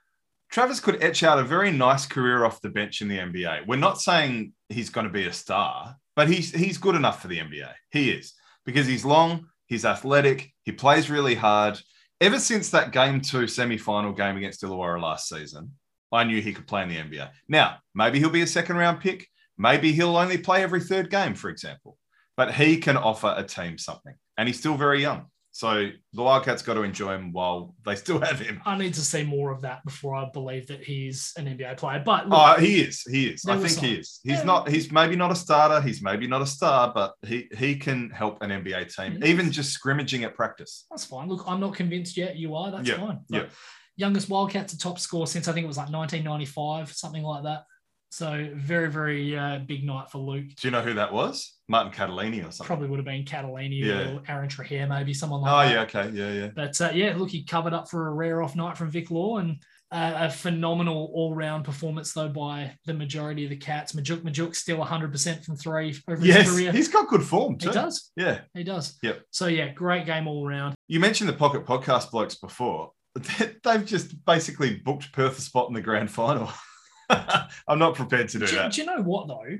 [0.51, 3.67] Travers could etch out a very nice career off the bench in the NBA.
[3.67, 7.29] We're not saying he's going to be a star, but he's he's good enough for
[7.29, 7.71] the NBA.
[7.91, 8.33] He is
[8.65, 11.79] because he's long, he's athletic, he plays really hard.
[12.19, 15.71] Ever since that game two semi-final game against Illawarra last season,
[16.11, 17.29] I knew he could play in the NBA.
[17.47, 19.27] Now, maybe he'll be a second round pick.
[19.61, 21.97] Maybe he'll only play every third game, for example.
[22.35, 24.15] But he can offer a team something.
[24.37, 25.27] And he's still very young.
[25.53, 28.61] So the Wildcats got to enjoy him while they still have him.
[28.65, 32.01] I need to see more of that before I believe that he's an NBA player.
[32.03, 33.01] But look, Oh, he is.
[33.01, 33.45] He is.
[33.45, 34.21] I think he is.
[34.23, 34.43] He's Yeah.
[34.45, 34.69] not.
[34.69, 35.85] He's maybe not a starter.
[35.85, 39.51] He's maybe not a star, but he he can help an NBA team, He even
[39.51, 40.85] just scrimmaging at practice.
[40.89, 41.27] that's fine.
[41.27, 42.37] Look, I'm not convinced yet.
[42.37, 42.71] You are.
[42.71, 43.19] That's Yeah, fine.
[43.29, 43.45] yeah.
[43.97, 47.65] Youngest Wildcats to top score since I think it was like 1995, something like that.
[48.11, 50.47] So very, very uh, big night for Luke.
[50.57, 51.55] Do you know who that was?
[51.69, 52.65] Martin Cattalini or something.
[52.67, 54.15] Probably would have been Catalini Yeah.
[54.15, 55.73] or Aaron Trahair, maybe someone like Oh that.
[55.95, 56.01] yeah.
[56.03, 56.17] Okay.
[56.17, 56.31] Yeah.
[56.33, 56.49] Yeah.
[56.53, 59.37] But uh, yeah, look, he covered up for a rare off night from Vic Law
[59.37, 63.93] and uh, a phenomenal all round performance, though, by the majority of the Cats.
[63.93, 66.71] Majok Majok still 100% from three over his career.
[66.73, 67.69] He's got good form too.
[67.69, 68.11] He does.
[68.17, 68.41] Yeah.
[68.53, 68.97] He does.
[69.03, 69.21] Yep.
[69.31, 70.75] So yeah, great game all round.
[70.89, 72.91] You mentioned the Pocket Podcast blokes before.
[73.63, 76.51] They've just basically booked Perth a spot in the grand final.
[77.67, 78.71] I'm not prepared to do Do, that.
[78.73, 79.57] do you know what though?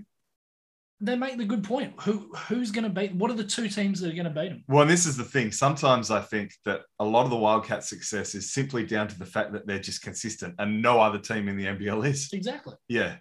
[1.03, 1.93] They make the good point.
[2.01, 3.15] Who who's going to beat?
[3.15, 4.63] What are the two teams that are going to beat them?
[4.67, 5.51] Well, and this is the thing.
[5.51, 9.25] Sometimes I think that a lot of the Wildcats' success is simply down to the
[9.25, 12.29] fact that they're just consistent, and no other team in the NBL is.
[12.31, 12.75] Exactly.
[12.87, 13.15] Yeah.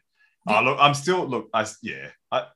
[0.46, 1.48] Oh, look, I'm still look.
[1.54, 2.08] I yeah.
[2.30, 2.48] I,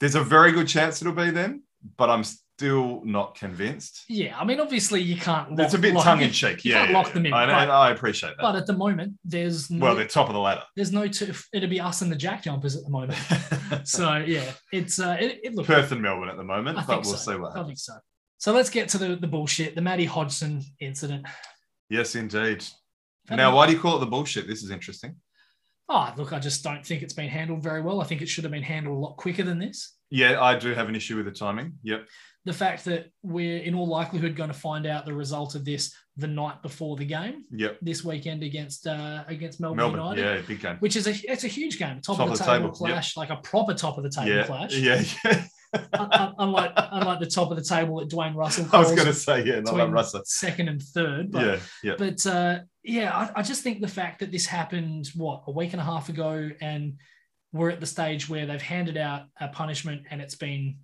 [0.00, 1.62] there's a very good chance it'll be them,
[1.98, 2.24] but I'm
[2.56, 4.04] still not convinced.
[4.08, 5.58] Yeah, I mean, obviously you can't.
[5.58, 6.64] It's a bit tongue in cheek.
[6.64, 7.32] Yeah, can't yeah, lock them in.
[7.32, 8.42] I, but, I appreciate that.
[8.42, 9.84] but at the moment, there's no.
[9.84, 10.62] well, they're top of the ladder.
[10.76, 11.08] there's no.
[11.08, 13.18] Two, it'd be us and the Jack Jumpers at the moment.
[13.84, 15.66] So yeah, it's uh, it, it look.
[15.66, 17.32] Perth and Melbourne at the moment, I but we'll so.
[17.32, 17.94] see what I think so.
[18.38, 21.26] So let's get to the, the bullshit, the Matty Hodgson incident.
[21.90, 22.64] Yes, indeed.
[23.28, 24.46] Have Now, why do you call it the bullshit?
[24.46, 25.16] This is interesting.
[25.88, 28.00] Oh, look, I just don't think it's been handled very well.
[28.00, 29.96] I think it should have been handled a lot quicker than this.
[30.10, 31.74] Yeah, I do have an issue with the timing.
[31.82, 32.06] Yep.
[32.46, 35.94] The fact that we're in all likelihood going to find out the result of this
[36.16, 37.78] the night before the game Yep.
[37.82, 40.18] this weekend against uh, against Melbourne, Melbourne.
[40.18, 40.76] United, Yeah, big game.
[40.80, 43.72] which is a it's a huge game, top, of the table, clash, like a proper
[43.74, 44.44] top of the table Yeah.
[44.44, 44.74] clash.
[44.76, 45.02] Yeah.
[45.24, 45.44] yeah.
[45.94, 49.06] Un- un- unlike unlike the top of the table that Dwayne Russell I was going
[49.08, 50.22] to say, yeah, not like Russell.
[50.24, 51.32] second and third.
[51.32, 51.58] But Yeah.
[51.82, 51.94] Yeah.
[51.98, 55.72] But uh, yeah, I, I just think the fact that this happened, what, a week
[55.72, 56.94] and a half ago, and
[57.52, 60.76] we're at the stage where they've handed out a punishment and it's been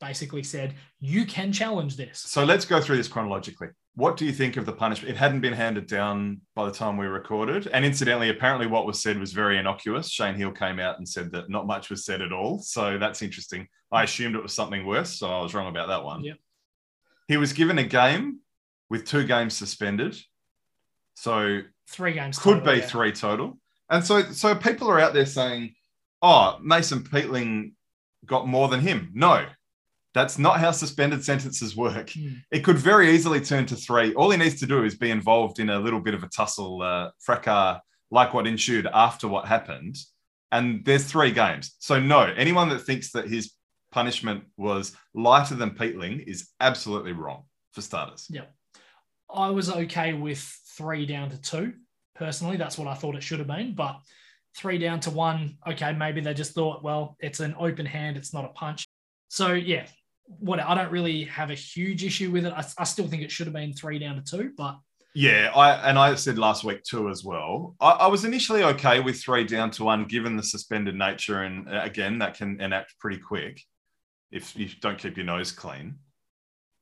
[0.00, 2.20] basically said, you can challenge this.
[2.20, 3.68] So let's go through this chronologically.
[3.94, 5.14] What do you think of the punishment?
[5.14, 7.66] It hadn't been handed down by the time we recorded.
[7.72, 10.10] And incidentally, apparently what was said was very innocuous.
[10.10, 12.60] Shane Hill came out and said that not much was said at all.
[12.60, 13.66] So that's interesting.
[13.90, 15.18] I assumed it was something worse.
[15.18, 16.22] So I was wrong about that one.
[16.22, 16.36] Yep.
[17.26, 18.38] He was given a game
[18.88, 20.16] with two games suspended.
[21.14, 22.38] So Three games.
[22.38, 22.86] could total, be yeah.
[22.86, 23.58] three total.
[23.90, 25.74] And so, so people are out there saying,
[26.22, 27.72] "Oh, Mason Peatling
[28.26, 29.46] got more than him." No,
[30.14, 32.10] That's not how suspended sentences work.
[32.10, 32.34] Hmm.
[32.50, 34.14] It could very easily turn to three.
[34.14, 36.82] All he needs to do is be involved in a little bit of a tussle,
[36.82, 39.96] uh, fracas, like what ensued after what happened.
[40.50, 41.76] And there's three games.
[41.78, 43.52] So, no, anyone that thinks that his
[43.92, 48.26] punishment was lighter than Peatling is absolutely wrong, for starters.
[48.30, 48.46] Yeah.
[49.32, 50.38] I was okay with
[50.76, 51.74] three down to two.
[52.14, 53.74] Personally, that's what I thought it should have been.
[53.74, 54.00] But
[54.56, 58.32] three down to one, okay, maybe they just thought, well, it's an open hand, it's
[58.32, 58.86] not a punch.
[59.28, 59.86] So yeah,
[60.38, 62.52] what I don't really have a huge issue with it.
[62.52, 64.78] I, I still think it should have been three down to two, but
[65.14, 67.74] Yeah, I and I said last week too as well.
[67.80, 71.68] I, I was initially okay with three down to one, given the suspended nature, and
[71.68, 73.62] uh, again that can enact pretty quick
[74.30, 75.98] if you don't keep your nose clean.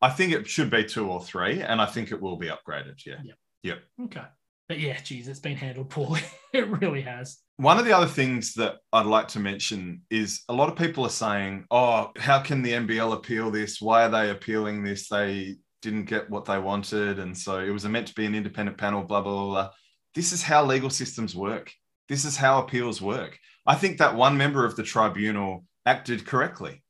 [0.02, 3.04] I think it should be two or three, and I think it will be upgraded.
[3.06, 3.20] Yeah.
[3.62, 3.74] Yeah.
[4.04, 4.24] okay.
[4.68, 6.20] But yeah, geez, it's been handled poorly.
[6.52, 7.38] it really has.
[7.58, 11.04] One of the other things that I'd like to mention is a lot of people
[11.06, 13.80] are saying, "Oh, how can the NBL appeal this?
[13.80, 15.08] Why are they appealing this?
[15.08, 18.76] They didn't get what they wanted, and so it was meant to be an independent
[18.76, 19.50] panel." Blah blah blah.
[19.52, 19.70] blah.
[20.14, 21.72] This is how legal systems work.
[22.08, 23.38] This is how appeals work.
[23.66, 26.82] I think that one member of the tribunal acted correctly.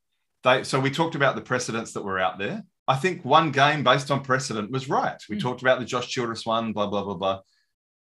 [0.45, 2.63] They, so we talked about the precedents that were out there.
[2.89, 5.21] I think one game based on precedent was right.
[5.29, 5.41] We Mm.
[5.43, 7.41] talked about the Josh Childress one, blah blah blah blah.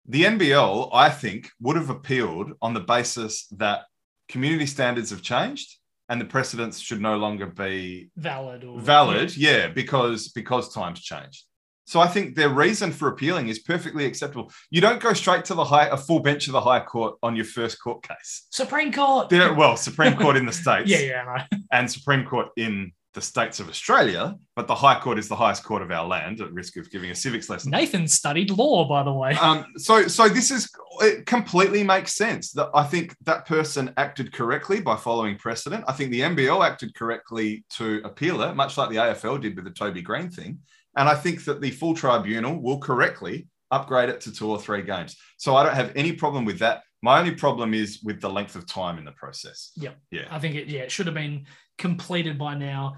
[0.09, 3.83] The NBL, I think, would have appealed on the basis that
[4.29, 5.77] community standards have changed
[6.09, 9.37] and the precedents should no longer be Valid or valid.
[9.37, 11.44] Yeah, because because times changed.
[11.87, 14.51] So I think their reason for appealing is perfectly acceptable.
[14.71, 17.35] You don't go straight to the high, a full bench of the High Court on
[17.35, 18.47] your first court case.
[18.51, 19.31] Supreme Court.
[19.31, 21.47] There, well, Supreme Court in the states, Yeah, yeah, right.
[21.73, 25.64] and Supreme Court in the states of Australia, but the High Court is the highest
[25.64, 26.40] court of our land.
[26.40, 29.35] At risk of giving a civics lesson, Nathan studied law, by the way.
[29.35, 34.33] um, so so this is it completely makes sense that I think that person acted
[34.33, 35.85] correctly by following precedent.
[35.88, 39.64] I think the NBL acted correctly to appeal it, much like the AFL did with
[39.64, 40.59] the Toby Greene thing.
[40.97, 44.83] And I think that the full tribunal will correctly upgrade it to two or three
[44.83, 45.16] games.
[45.37, 46.83] So I don't have any problem with that.
[47.03, 49.73] My only problem is with the length of time in the process.
[49.77, 50.27] Yeah, Yeah.
[50.31, 52.97] I think it, yeah, it should have been completed by now.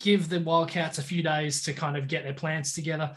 [0.00, 3.16] Give the Wildcats a few days to kind of get their plans together.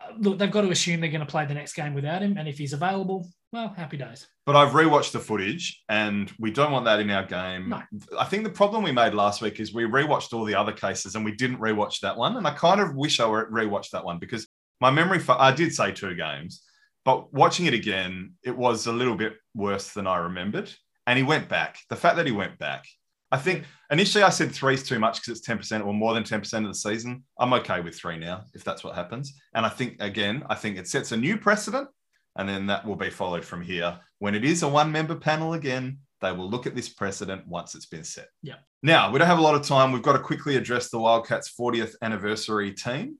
[0.00, 2.36] Uh, Look, they've got to assume they're going to play the next game without him.
[2.36, 4.26] And if he's available, well, happy days.
[4.46, 7.70] But I've rewatched the footage and we don't want that in our game.
[7.70, 7.82] No.
[8.18, 11.14] I think the problem we made last week is we rewatched all the other cases
[11.14, 12.36] and we didn't rewatch that one.
[12.36, 14.48] And I kind of wish I were rewatched that one because
[14.80, 16.62] my memory for I did say two games,
[17.04, 20.72] but watching it again, it was a little bit worse than I remembered.
[21.06, 21.78] And he went back.
[21.88, 22.84] The fact that he went back,
[23.32, 26.58] I think initially I said three's too much because it's 10% or more than 10%
[26.58, 27.24] of the season.
[27.38, 29.32] I'm okay with three now if that's what happens.
[29.54, 31.88] And I think, again, I think it sets a new precedent
[32.36, 33.98] and then that will be followed from here.
[34.18, 37.74] When it is a one member panel again, they will look at this precedent once
[37.74, 38.28] it's been set.
[38.42, 38.56] Yeah.
[38.82, 39.92] Now, we don't have a lot of time.
[39.92, 43.18] We've got to quickly address the Wildcats' 40th anniversary team.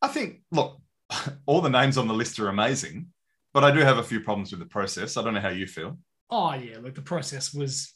[0.00, 0.80] I think, look,
[1.46, 3.06] all the names on the list are amazing,
[3.54, 5.16] but I do have a few problems with the process.
[5.16, 5.98] I don't know how you feel.
[6.30, 6.78] Oh, yeah.
[6.80, 7.94] Look, the process was,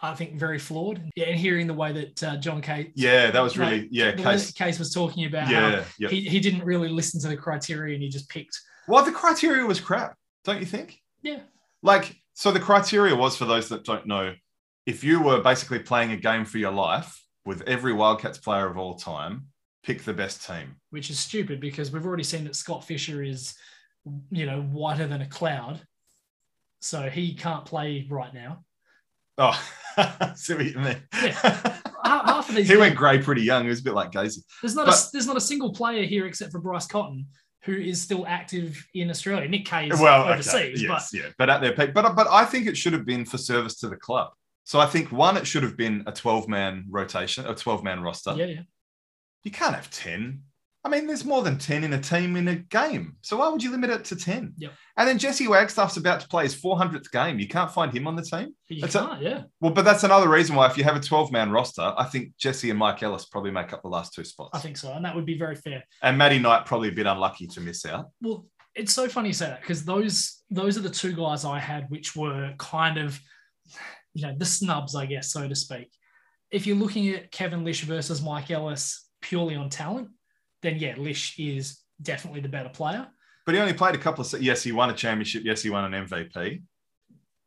[0.00, 1.02] I think, very flawed.
[1.16, 1.26] Yeah.
[1.26, 4.52] And hearing the way that uh, John Case, Yeah, that was really, yeah, case.
[4.52, 6.08] Case was talking about how Yeah, yeah.
[6.08, 8.58] he, he didn't really listen to the criteria and he just picked.
[8.86, 10.98] Well, the criteria was crap, don't you think?
[11.22, 11.40] Yeah.
[11.82, 14.34] Like, so the criteria was for those that don't know,
[14.86, 18.76] if you were basically playing a game for your life with every Wildcats player of
[18.78, 19.46] all time,
[19.82, 20.76] pick the best team.
[20.90, 23.54] which is stupid because we've already seen that Scott Fisher is,
[24.30, 25.80] you know, whiter than a cloud.
[26.80, 28.64] So he can't play right now.
[29.38, 29.58] Oh,
[30.34, 31.02] see what you mean.
[31.12, 33.62] Half half of these he went grey pretty young.
[33.64, 34.38] He was a bit like Gazy.
[34.60, 37.26] there's not but- a, there's not a single player here except for Bryce Cotton
[37.64, 39.48] who is still active in Australia.
[39.48, 41.94] Nick Kay is Well, okay, overseas, yes, yeah, but at their peak.
[41.94, 44.32] But but I think it should have been for service to the club.
[44.64, 48.00] So I think one, it should have been a 12 man rotation, a 12 man
[48.02, 48.34] roster.
[48.36, 48.60] yeah, yeah.
[49.44, 50.42] You can't have 10.
[50.84, 53.16] I mean, there's more than 10 in a team in a game.
[53.22, 54.54] So why would you limit it to 10?
[54.58, 54.72] Yep.
[54.96, 57.38] And then Jesse Wagstaff's about to play his 400th game.
[57.38, 58.54] You can't find him on the team.
[58.68, 59.42] You That's can't, yeah.
[59.60, 62.36] Well, but that's another reason why if you have a 12 man roster, I think
[62.36, 64.50] Jesse and Mike Ellis probably make up the last two spots.
[64.54, 64.92] I think so.
[64.92, 65.84] And that would be very fair.
[66.02, 68.10] and Matty Knight probably a bit unlucky to miss out.
[68.20, 71.58] Well, it's so funny you say that because those those are the two guys I
[71.58, 73.20] had which were kind of
[74.14, 75.90] you know the snubs, I guess, so to speak.
[76.50, 80.08] If you're looking at Kevin Lisch versus Mike Ellis purely on talent,
[80.60, 83.06] then yeah, Lisch is definitely the better player.
[83.46, 84.42] But he only played a couple of.
[84.42, 85.42] Yes, he won a championship.
[85.44, 86.62] Yes, he won an MVP.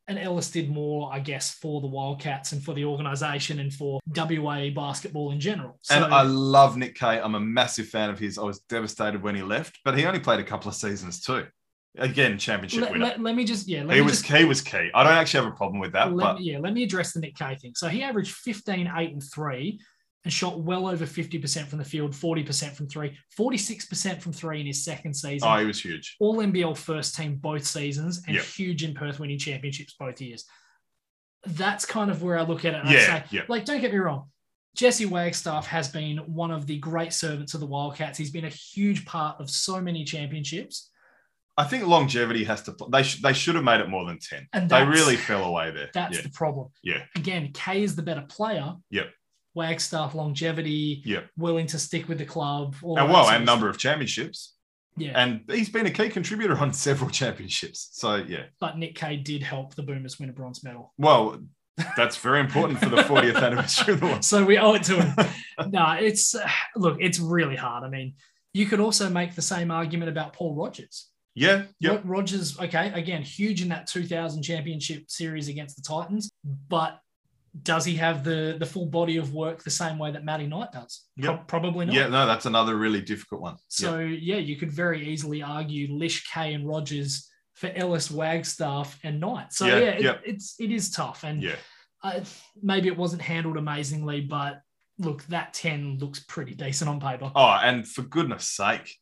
[0.07, 3.99] And Ellis did more, I guess, for the Wildcats and for the organisation and for
[4.15, 5.79] WA basketball in general.
[5.81, 7.19] So, and I love Nick Kay.
[7.19, 8.37] I'm a massive fan of his.
[8.37, 11.47] I was devastated when he left, but he only played a couple of seasons too.
[11.97, 13.05] Again, championship let, winner.
[13.05, 14.43] let- let me just yeah, let he me was just, key.
[14.45, 14.91] Was key.
[14.93, 17.13] I don't actually have a problem with that, let but me, yeah, let me address
[17.13, 17.73] the Nick Kay thing.
[17.73, 19.79] So he averaged 15, 8, and 3
[20.25, 24.65] and shot well over 50% from the field, 40% from three, 46% from three in
[24.65, 25.47] his second season.
[25.47, 26.17] Oh, he was huge.
[26.19, 28.43] All NBL first team both seasons and Yep.
[28.45, 30.45] huge in Perth winning championships both years.
[31.45, 32.79] That's kind of where I look at it.
[32.81, 33.41] And I Yeah, say, yeah.
[33.47, 34.29] like, don't get me wrong.
[34.75, 38.17] Jesse Wagstaff has been one of the great servants of the Wildcats.
[38.17, 40.89] He's been a huge part of so many championships.
[41.57, 42.75] I think longevity has to.
[42.89, 44.45] They sh- they should have made it more than ten.
[44.51, 45.89] And they really fell away there.
[45.93, 46.67] That's yeah, the problem.
[46.83, 48.73] yeah, Again, Kay is the better player.
[48.89, 49.07] Yep.
[49.55, 51.21] Wagstaff, longevity, yeah.
[51.37, 52.75] willing to stick with the club.
[52.83, 54.53] all And well, and number of championships.
[54.97, 55.11] Yeah.
[55.15, 57.89] And he's been a key contributor on several championships.
[57.93, 58.43] So yeah.
[58.59, 60.93] but Nick Kay did help the Boomers win a bronze medal.
[60.97, 61.41] Well,
[61.97, 64.17] that's very important for the 40th anniversary of the war.
[64.21, 65.27] So we owe it to him.
[65.71, 67.83] no, it's uh, look, it's really hard.
[67.83, 68.15] I mean,
[68.53, 71.09] you could also make the same argument about Paul Rogers.
[71.33, 71.99] Yeah, yeah.
[72.05, 76.29] Rogers, okay, again, huge in that 2000 championship series against the Titans,
[76.69, 76.97] but
[77.63, 80.71] does he have the the full body of work the same way that Matty Knight
[80.71, 81.05] does?
[81.21, 81.95] Pro- probably not.
[81.95, 83.57] Yeah, no, that's another really difficult one.
[83.67, 84.37] So yeah.
[84.37, 89.53] you could very easily argue Lisch, Kay, and Rogers for Ellis, Wagstaff, and Knight.
[89.53, 90.21] So Yeah, yeah, it, yep.
[90.25, 91.55] it's it is tough, and yeah.
[92.03, 92.21] uh,
[92.61, 94.59] maybe it wasn't handled amazingly, but
[94.99, 97.31] look, that ten looks pretty decent on paper.
[97.35, 98.93] Oh, and for goodness sake,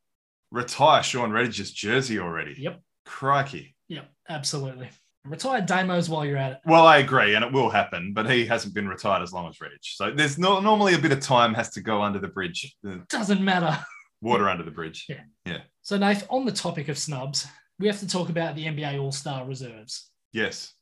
[0.52, 2.56] retire Shawn Redhage's jersey already.
[2.58, 2.82] Yep.
[3.06, 3.76] Crikey.
[3.90, 4.90] Yep, absolutely.
[5.26, 6.58] Retire Damos while you're at it.
[6.66, 9.58] Well, I agree, and it will happen, but he hasn't been retired as long as
[9.58, 9.96] Redhage.
[9.96, 12.76] So there's no, normally a bit of time has to go under the bridge,
[13.10, 13.78] Doesn't matter.
[14.22, 15.06] water under the bridge.
[15.08, 15.22] Yeah.
[15.46, 15.60] Yeah.
[15.82, 17.48] So, Nath, on the topic of snubs,
[17.80, 20.10] we have to talk about the NBA All Star reserves.
[20.34, 20.74] Yes.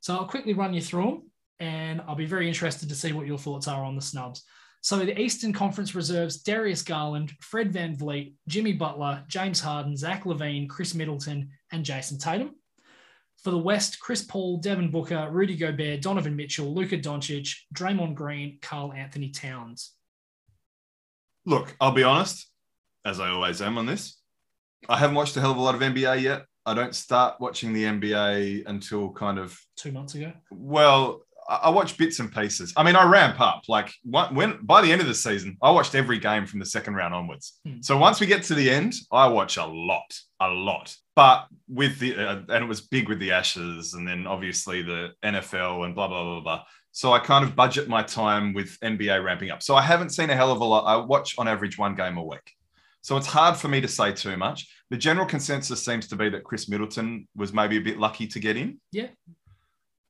[0.00, 1.30] So, I'll quickly run you through them,
[1.60, 4.42] and I'll be very interested to see what your thoughts are on the snubs.
[4.82, 10.68] So, the Eastern Conference reserves Darius Garland, Fred VanVleet, Jimmy Butler, James Harden, Zach LaVine,
[10.68, 12.56] Khris Middleton, and Jayson Tatum.
[13.42, 18.58] For the West, Chris Paul, Devin Booker, Rudy Gobert, Donovan Mitchell, Luka Doncic, Draymond Green,
[18.60, 19.92] Karl-Anthony Towns.
[21.46, 22.50] Look, I'll be honest,
[23.04, 24.20] as I always am on this.
[24.88, 26.44] I haven't watched a hell of a lot of NBA yet.
[26.66, 30.32] I don't start watching the NBA until kind of Two months ago.
[30.50, 32.72] Well, I I watch bits and pieces.
[32.76, 33.62] I mean, I ramp up.
[33.68, 36.66] Like when, when by the end of the season, I watched every game from the
[36.66, 37.60] second round onwards.
[37.66, 37.80] Hmm.
[37.80, 40.94] So once we get to the end, I watch a lot, a lot.
[41.16, 45.10] But with the uh, and it was big with the Ashes, and then obviously the
[45.24, 46.64] NFL and blah blah blah blah.
[46.92, 49.62] So I kind of budget my time with NBA ramping up.
[49.62, 50.84] So I haven't seen a hell of a lot.
[50.84, 52.52] I watch on average one game a week.
[53.02, 54.68] So it's hard for me to say too much.
[54.90, 58.40] The general consensus seems to be that Khris Middleton was maybe a bit lucky to
[58.40, 58.78] get in.
[58.92, 59.08] Yeah.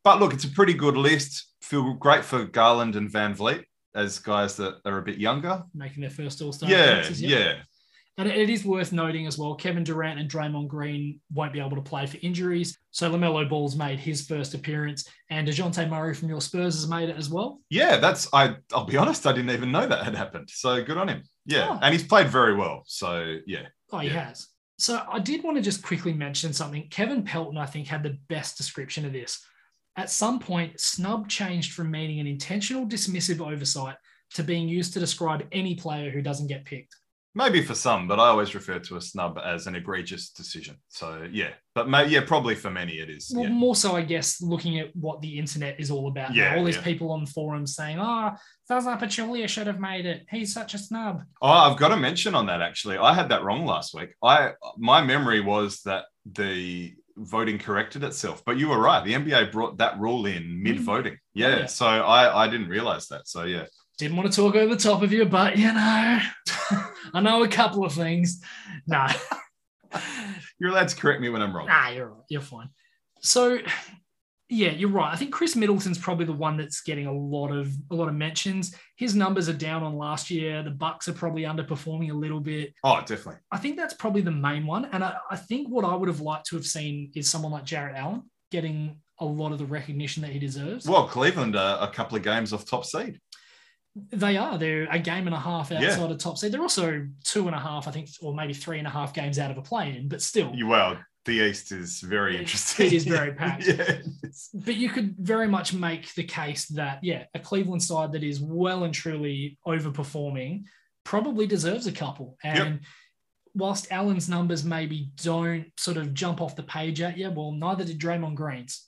[0.05, 1.47] But look, it's a pretty good list.
[1.63, 5.63] Feel great for Garland and VanVleet as guys that are a bit younger.
[5.75, 6.71] making their first All Star.
[6.71, 7.55] Yeah, yeah.
[8.19, 11.77] And it is worth noting as well, Kevin Durant and Draymond Green won't be able
[11.77, 12.77] to play for injuries.
[12.91, 17.09] So LaMelo Ball's made his first appearance, and Dejounte Murray from your Spurs has made
[17.09, 17.61] it as well.
[17.71, 20.51] Yeah, that's I I'll be honest, I didn't even know that had happened.
[20.51, 21.23] So good on him.
[21.47, 21.69] Yeah.
[21.71, 21.79] Oh.
[21.81, 22.83] And he's played very well.
[22.87, 23.67] So yeah.
[23.91, 24.25] Oh, he Yeah.
[24.27, 24.49] has.
[24.79, 26.89] So I did want to just quickly mention something.
[26.91, 29.43] Kevin Pelton, I think, had the best description of this.
[29.96, 33.96] At some point, snub changed from meaning an intentional dismissive oversight
[34.35, 36.94] to being used to describe any player who doesn't get picked.
[37.33, 40.76] Maybe for some, but I always refer to a snub as an egregious decision.
[40.88, 41.50] So yeah.
[41.76, 43.33] But may, yeah, probably for many it is.
[43.33, 43.50] Well, Yeah.
[43.53, 46.31] more so, I guess, looking at what the internet is all about.
[46.31, 46.37] now.
[46.37, 46.83] Yeah, all these yeah.
[46.83, 50.26] people on forums saying, ah, "Oh, Zaza Pachulia should have made it.
[50.29, 52.96] He's such a snub." Oh, I've got to mention on that actually.
[52.98, 54.11] I had that wrong last week.
[54.24, 59.05] I my memory was that the voting corrected itself, but you were right.
[59.05, 60.63] The NBA brought that rule in mm.
[60.63, 61.19] mid voting.
[61.35, 61.67] Yeah, Yeah.
[61.67, 63.29] so I I didn't realize that.
[63.29, 63.67] So yeah.
[63.99, 66.21] Didn't want to talk over the top of you, but you know,
[67.15, 68.43] I know a couple of things.
[68.87, 69.07] No,
[70.59, 71.67] You're allowed to correct me when I'm wrong.
[71.67, 72.17] nah, you're.
[72.29, 72.69] You're fine.
[73.21, 73.59] So,
[74.51, 75.13] yeah, you're right.
[75.13, 78.15] I think Khris Middleton's probably the one that's getting a lot of a lot of
[78.15, 78.75] mentions.
[78.97, 80.63] His numbers are down on last year.
[80.63, 82.75] The Bucks are probably underperforming a little bit.
[82.85, 83.37] Oh, definitely.
[83.53, 84.87] I think that's probably the main one.
[84.87, 87.65] And I, I think what I would have liked to have seen is someone like
[87.65, 90.89] Jarrett Allen getting a lot of the recognition that he deserves.
[90.89, 93.21] Well, Cleveland are a couple of games off top seed.
[94.13, 94.57] They are.
[94.57, 95.83] They're a game and a half Yeah.
[95.85, 96.53] outside of top seed.
[96.53, 99.39] They're also two and a half, I think, or maybe three and a half games
[99.39, 100.53] out of a play in, but still.
[100.55, 102.87] You, well, the East is very It- interesting.
[102.87, 103.66] it is very packed.
[103.66, 103.99] yeah.
[104.55, 108.41] But you could very much make the case that, yeah, a Cleveland side that is
[108.41, 110.64] well and truly overperforming
[111.05, 112.37] probably deserves a couple.
[112.45, 112.81] And
[113.55, 117.85] whilst Allen's numbers maybe don't sort of jump off the page at you, well, neither
[117.85, 118.87] did Draymond Green's.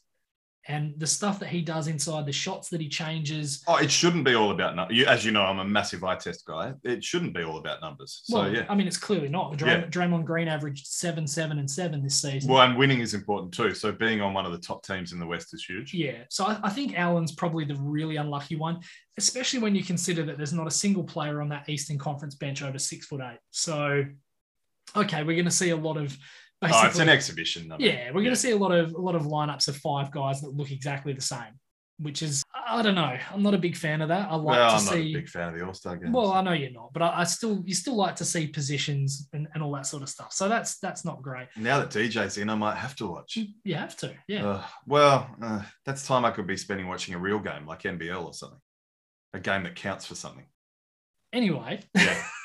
[0.68, 3.64] And the stuff that he does inside, the shots that he changes.
[3.66, 5.04] Oh, it shouldn't be all about numbers.
[5.06, 6.72] As you know, I'm a massive eye test guy.
[6.84, 8.20] It shouldn't be all about numbers.
[8.24, 8.66] So well, yeah.
[8.68, 9.56] I mean, it's clearly not.
[9.56, 9.86] Dray- Yeah.
[9.86, 12.48] Draymond Green averaged seven, seven, and seven this season.
[12.48, 13.74] Well, and winning is important too.
[13.74, 15.92] So being on one of the top teams in the West is huge.
[15.94, 18.78] Yeah, so I, I think Allen's probably the really unlucky one,
[19.18, 22.62] especially when you consider that there's not a single player on that Eastern Conference bench
[22.62, 23.40] over six foot eight.
[23.50, 24.04] So,
[24.96, 26.16] okay, we're going to see a lot of
[26.62, 26.80] basically.
[26.84, 27.84] Oh, it's an exhibition number.
[27.84, 30.40] yeah, we're going to see a lot of a lot of lineups of five guys
[30.40, 31.58] that look exactly the same,
[31.98, 33.18] which is I don't know.
[33.32, 34.30] I'm not a big fan of that.
[34.30, 35.10] I like well, to I'm not see.
[35.10, 36.12] a big fan of the All Star game.
[36.12, 39.28] Well, I know you're not, but I, I still you still like to see positions
[39.32, 40.32] and, and all that sort of stuff.
[40.32, 41.48] So that's that's not great.
[41.56, 43.36] now that DJ's in, I might have to watch.
[43.64, 44.46] You have to, yeah.
[44.46, 48.24] Uh, well, uh, that's time I could be spending watching a real game like NBL
[48.24, 48.60] or something,
[49.34, 50.46] a game that counts for something.
[51.32, 52.22] anyway, Yeah.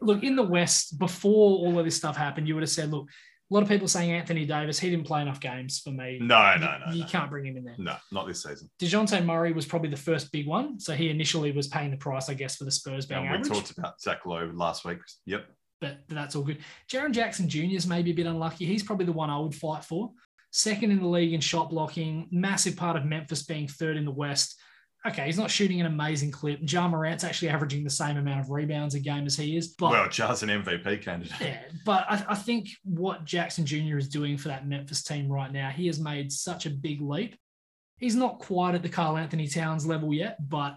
[0.00, 3.08] look in the West before all of this stuff happened, you would have said, look,
[3.50, 6.18] a lot of people saying Anthony Davis, he didn't play enough games for me.
[6.20, 7.06] No, You- no, no, You no.
[7.08, 7.74] can't bring him in there.
[7.78, 8.70] No, not this season.
[8.80, 10.80] Dejounte Murray was probably the first big one.
[10.80, 13.36] So he initially was paying the price, I guess, for the Spurs being And we
[13.38, 13.52] average.
[13.52, 14.98] talked about Zach Lowe last week.
[15.26, 15.46] Yep.
[15.82, 16.58] but that's all good.
[16.90, 17.74] Jaren Jackson Jr.
[17.74, 18.64] is maybe a bit unlucky.
[18.64, 20.12] He's probably the one I would fight for.
[20.52, 24.10] Second in the league in shot blocking, massive part of Memphis being third in the
[24.12, 24.60] West.
[25.06, 26.60] Okay, he's not shooting an amazing clip.
[26.62, 29.68] Ja Morant's actually averaging the same amount of rebounds a game as he is.
[29.68, 31.34] But well, Ja's an MVP candidate.
[31.40, 33.98] yeah, but I, I think what Jackson Jr.
[33.98, 37.36] is doing for that Memphis team right now, he has made such a big leap.
[37.98, 40.76] He's not quite at the Karl-Anthony Towns level yet, but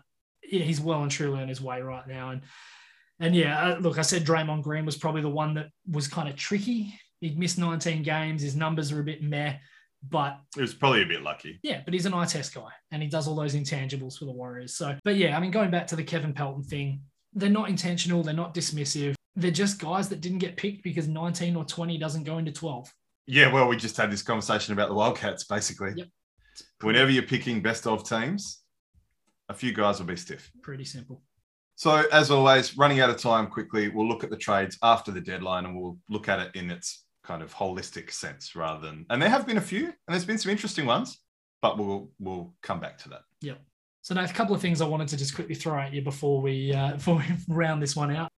[0.50, 2.32] yeah, he's well and truly on his way right now.
[2.32, 2.42] And
[3.20, 6.28] and yeah, uh, look, I said Draymond Green was probably the one that was kind
[6.28, 6.94] of tricky.
[7.22, 8.42] He'd missed 19 games.
[8.42, 9.56] His numbers are a bit meh,
[10.10, 11.60] but It was probably a bit lucky.
[11.64, 14.32] yeah, but he's an eye test guy and he does all those intangibles for the
[14.32, 14.76] Warriors.
[14.76, 17.01] So, but yeah, I mean, going back to the Kevin Pelton thing,
[17.34, 19.16] they're not intentional, they're not dismissive.
[19.36, 22.91] They're just guys that didn't get picked because 19 or 20 doesn't go into 12.
[23.28, 25.93] Yeah, well, we just had this conversation about the Wildcats, basically.
[25.95, 26.08] Yep.
[26.82, 28.62] Whenever you're picking best of teams,
[29.49, 30.49] a few guys will be stiff.
[30.62, 31.22] Pretty simple.
[31.76, 35.20] So, as always, running out of time quickly, we'll look at the trades after the
[35.20, 39.06] deadline and we'll look at it in its kind of holistic sense rather than.
[39.10, 41.20] And there have been a few, and there's been some interesting ones,
[41.62, 43.22] but we'll we'll come back to that.
[43.42, 43.56] yeah
[44.02, 46.42] So now a couple of things I wanted to just quickly throw at you before
[46.42, 48.32] we uh, before we round this one out.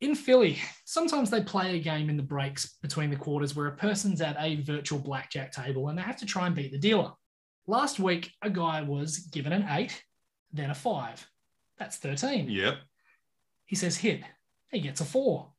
[0.00, 3.76] In Philly, sometimes they play a game in the breaks between the quarters where a
[3.76, 7.10] person's at a virtual blackjack table and they have to try and beat the dealer.
[7.66, 10.00] Last week, a guy was given an eight,
[10.52, 11.28] then a five.
[11.78, 12.48] That's 13.
[12.48, 12.76] Yep.
[13.66, 14.22] He says hit.
[14.70, 15.52] He gets a four.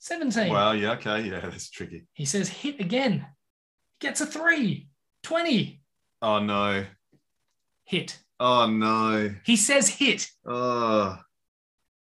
[0.00, 0.50] 17.
[0.52, 2.06] Well, yeah, okay, yeah, that's tricky.
[2.14, 3.26] He says hit again.
[4.00, 4.88] Gets a three.
[5.22, 5.82] 20.
[6.22, 6.84] Oh no.
[7.84, 8.18] Hit.
[8.38, 9.34] Oh no.
[9.44, 10.28] He says hit.
[10.46, 11.18] Oh.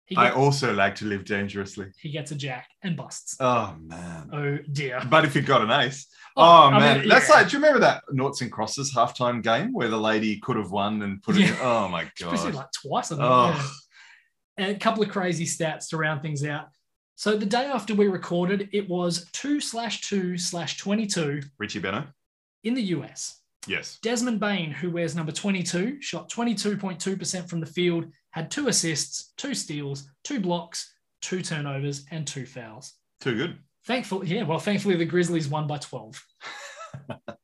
[0.06, 1.86] He, I also like to live dangerously.
[2.00, 3.36] he gets a jack and busts.
[3.38, 4.30] Oh man.
[4.32, 5.00] Oh dear.
[5.08, 7.34] But if you got an ace, Oh, oh, I man, mean, that's yeah.
[7.34, 7.48] like.
[7.48, 11.02] Do you remember that noughts and crosses halftime game where the lady could have won
[11.02, 11.42] and put it?
[11.42, 11.58] Yeah.
[11.60, 12.34] Oh my god.
[12.34, 13.10] Especially like twice.
[13.12, 13.16] I.
[13.18, 13.50] Oh.
[13.50, 13.66] yeah.
[14.56, 16.66] And a couple of crazy stats to round things out.
[17.20, 22.06] So the day after we recorded, it was two slash two slash 22 Richie Benaud.
[22.64, 23.42] in the US.
[23.66, 23.98] Yes.
[24.00, 29.52] Desmond Bane, who wears number 22, shot 22.2% from the field, had two assists, two
[29.52, 32.94] steals, two blocks, two turnovers, and two fouls.
[33.20, 33.58] Too good.
[33.86, 36.24] Thankfully, yeah, well, thankfully the Grizzlies won by 12.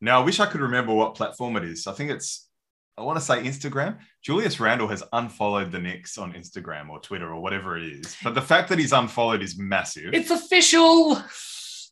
[0.00, 1.86] Now I wish I could remember what platform it is.
[1.86, 2.50] I think it's.
[2.96, 3.98] I want to say Instagram.
[4.22, 8.16] Julius Randle has unfollowed the Knicks on Instagram or Twitter or whatever it is.
[8.22, 10.14] But the fact that he's unfollowed is massive.
[10.14, 11.16] It's official.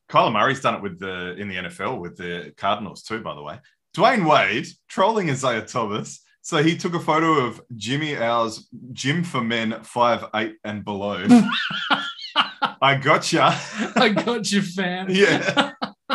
[0.08, 3.42] Kyler Murray's done it with the in the NFL with the Cardinals too, by the
[3.42, 3.58] way.
[3.96, 6.20] Dwyane Wade trolling Isaiah Thomas.
[6.42, 11.24] So he took a photo of Jimmy Hour's gym for men five eight and below.
[12.80, 13.56] I gotcha.
[13.96, 15.08] I got you, fam.
[15.08, 15.72] Yeah.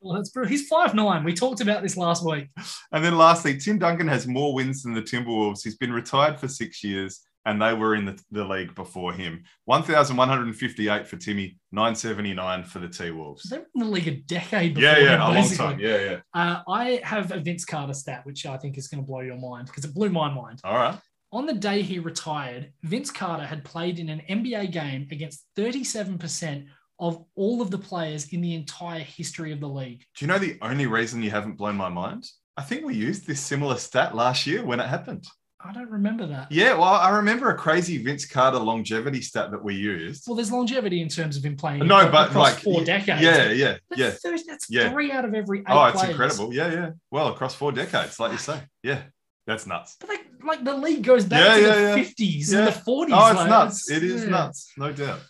[0.00, 0.50] well, that's brilliant.
[0.50, 1.24] He's five nine.
[1.24, 2.48] We talked about this last week.
[2.92, 5.62] And then lastly, Tim Duncan has more wins than the Timberwolves.
[5.62, 9.44] He's been retired for six years, and they were in the, the league before him.
[9.66, 13.42] 1,158 for Timmy, 979 for the T Wolves.
[13.44, 14.90] They're in the league a decade before.
[14.90, 15.78] Yeah, yeah, him, a long time.
[15.78, 16.20] Yeah, yeah.
[16.34, 19.38] Uh, I have a Vince Carter stat, which I think is going to blow your
[19.38, 20.60] mind because it blew my mind.
[20.64, 20.98] All right.
[21.30, 26.66] On the day he retired, Vince Carter had played in an NBA game against 37%
[27.00, 30.04] of all of the players in the entire history of the league.
[30.16, 32.26] Do you know the only reason you haven't blown my mind?
[32.58, 35.24] I think we used this similar stat last year when it happened.
[35.64, 36.50] I don't remember that.
[36.50, 40.24] Yeah, well, I remember a crazy Vince Carter longevity stat that we used.
[40.26, 43.22] Well, there's longevity in terms of him playing No, across but like four decades.
[43.22, 44.10] Yeah, yeah, That's, yeah.
[44.10, 44.90] thir- that's Yeah.
[44.90, 46.10] three out of every eight Oh, it's players.
[46.10, 46.52] incredible.
[46.52, 46.90] Yeah, yeah.
[47.12, 48.60] Well, across four decades, like you say.
[48.82, 49.02] Yeah,
[49.46, 49.96] that's nuts.
[50.00, 52.58] But like, like the league goes back Yeah, to yeah, the 50s Yeah.
[52.58, 53.12] and the 40s.
[53.12, 53.90] Oh, it's like, nuts.
[53.90, 54.30] it's- It is yeah.
[54.30, 54.72] nuts.
[54.76, 55.20] No doubt.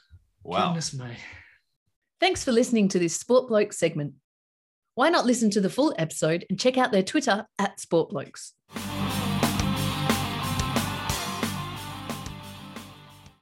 [0.44, 0.68] Wow.
[0.68, 1.14] Goodness me.
[2.20, 4.14] Thanks for listening to this Sport Bloke segment.
[4.99, 8.51] Why not listen to the full episode and check out their Twitter at Sportblokes?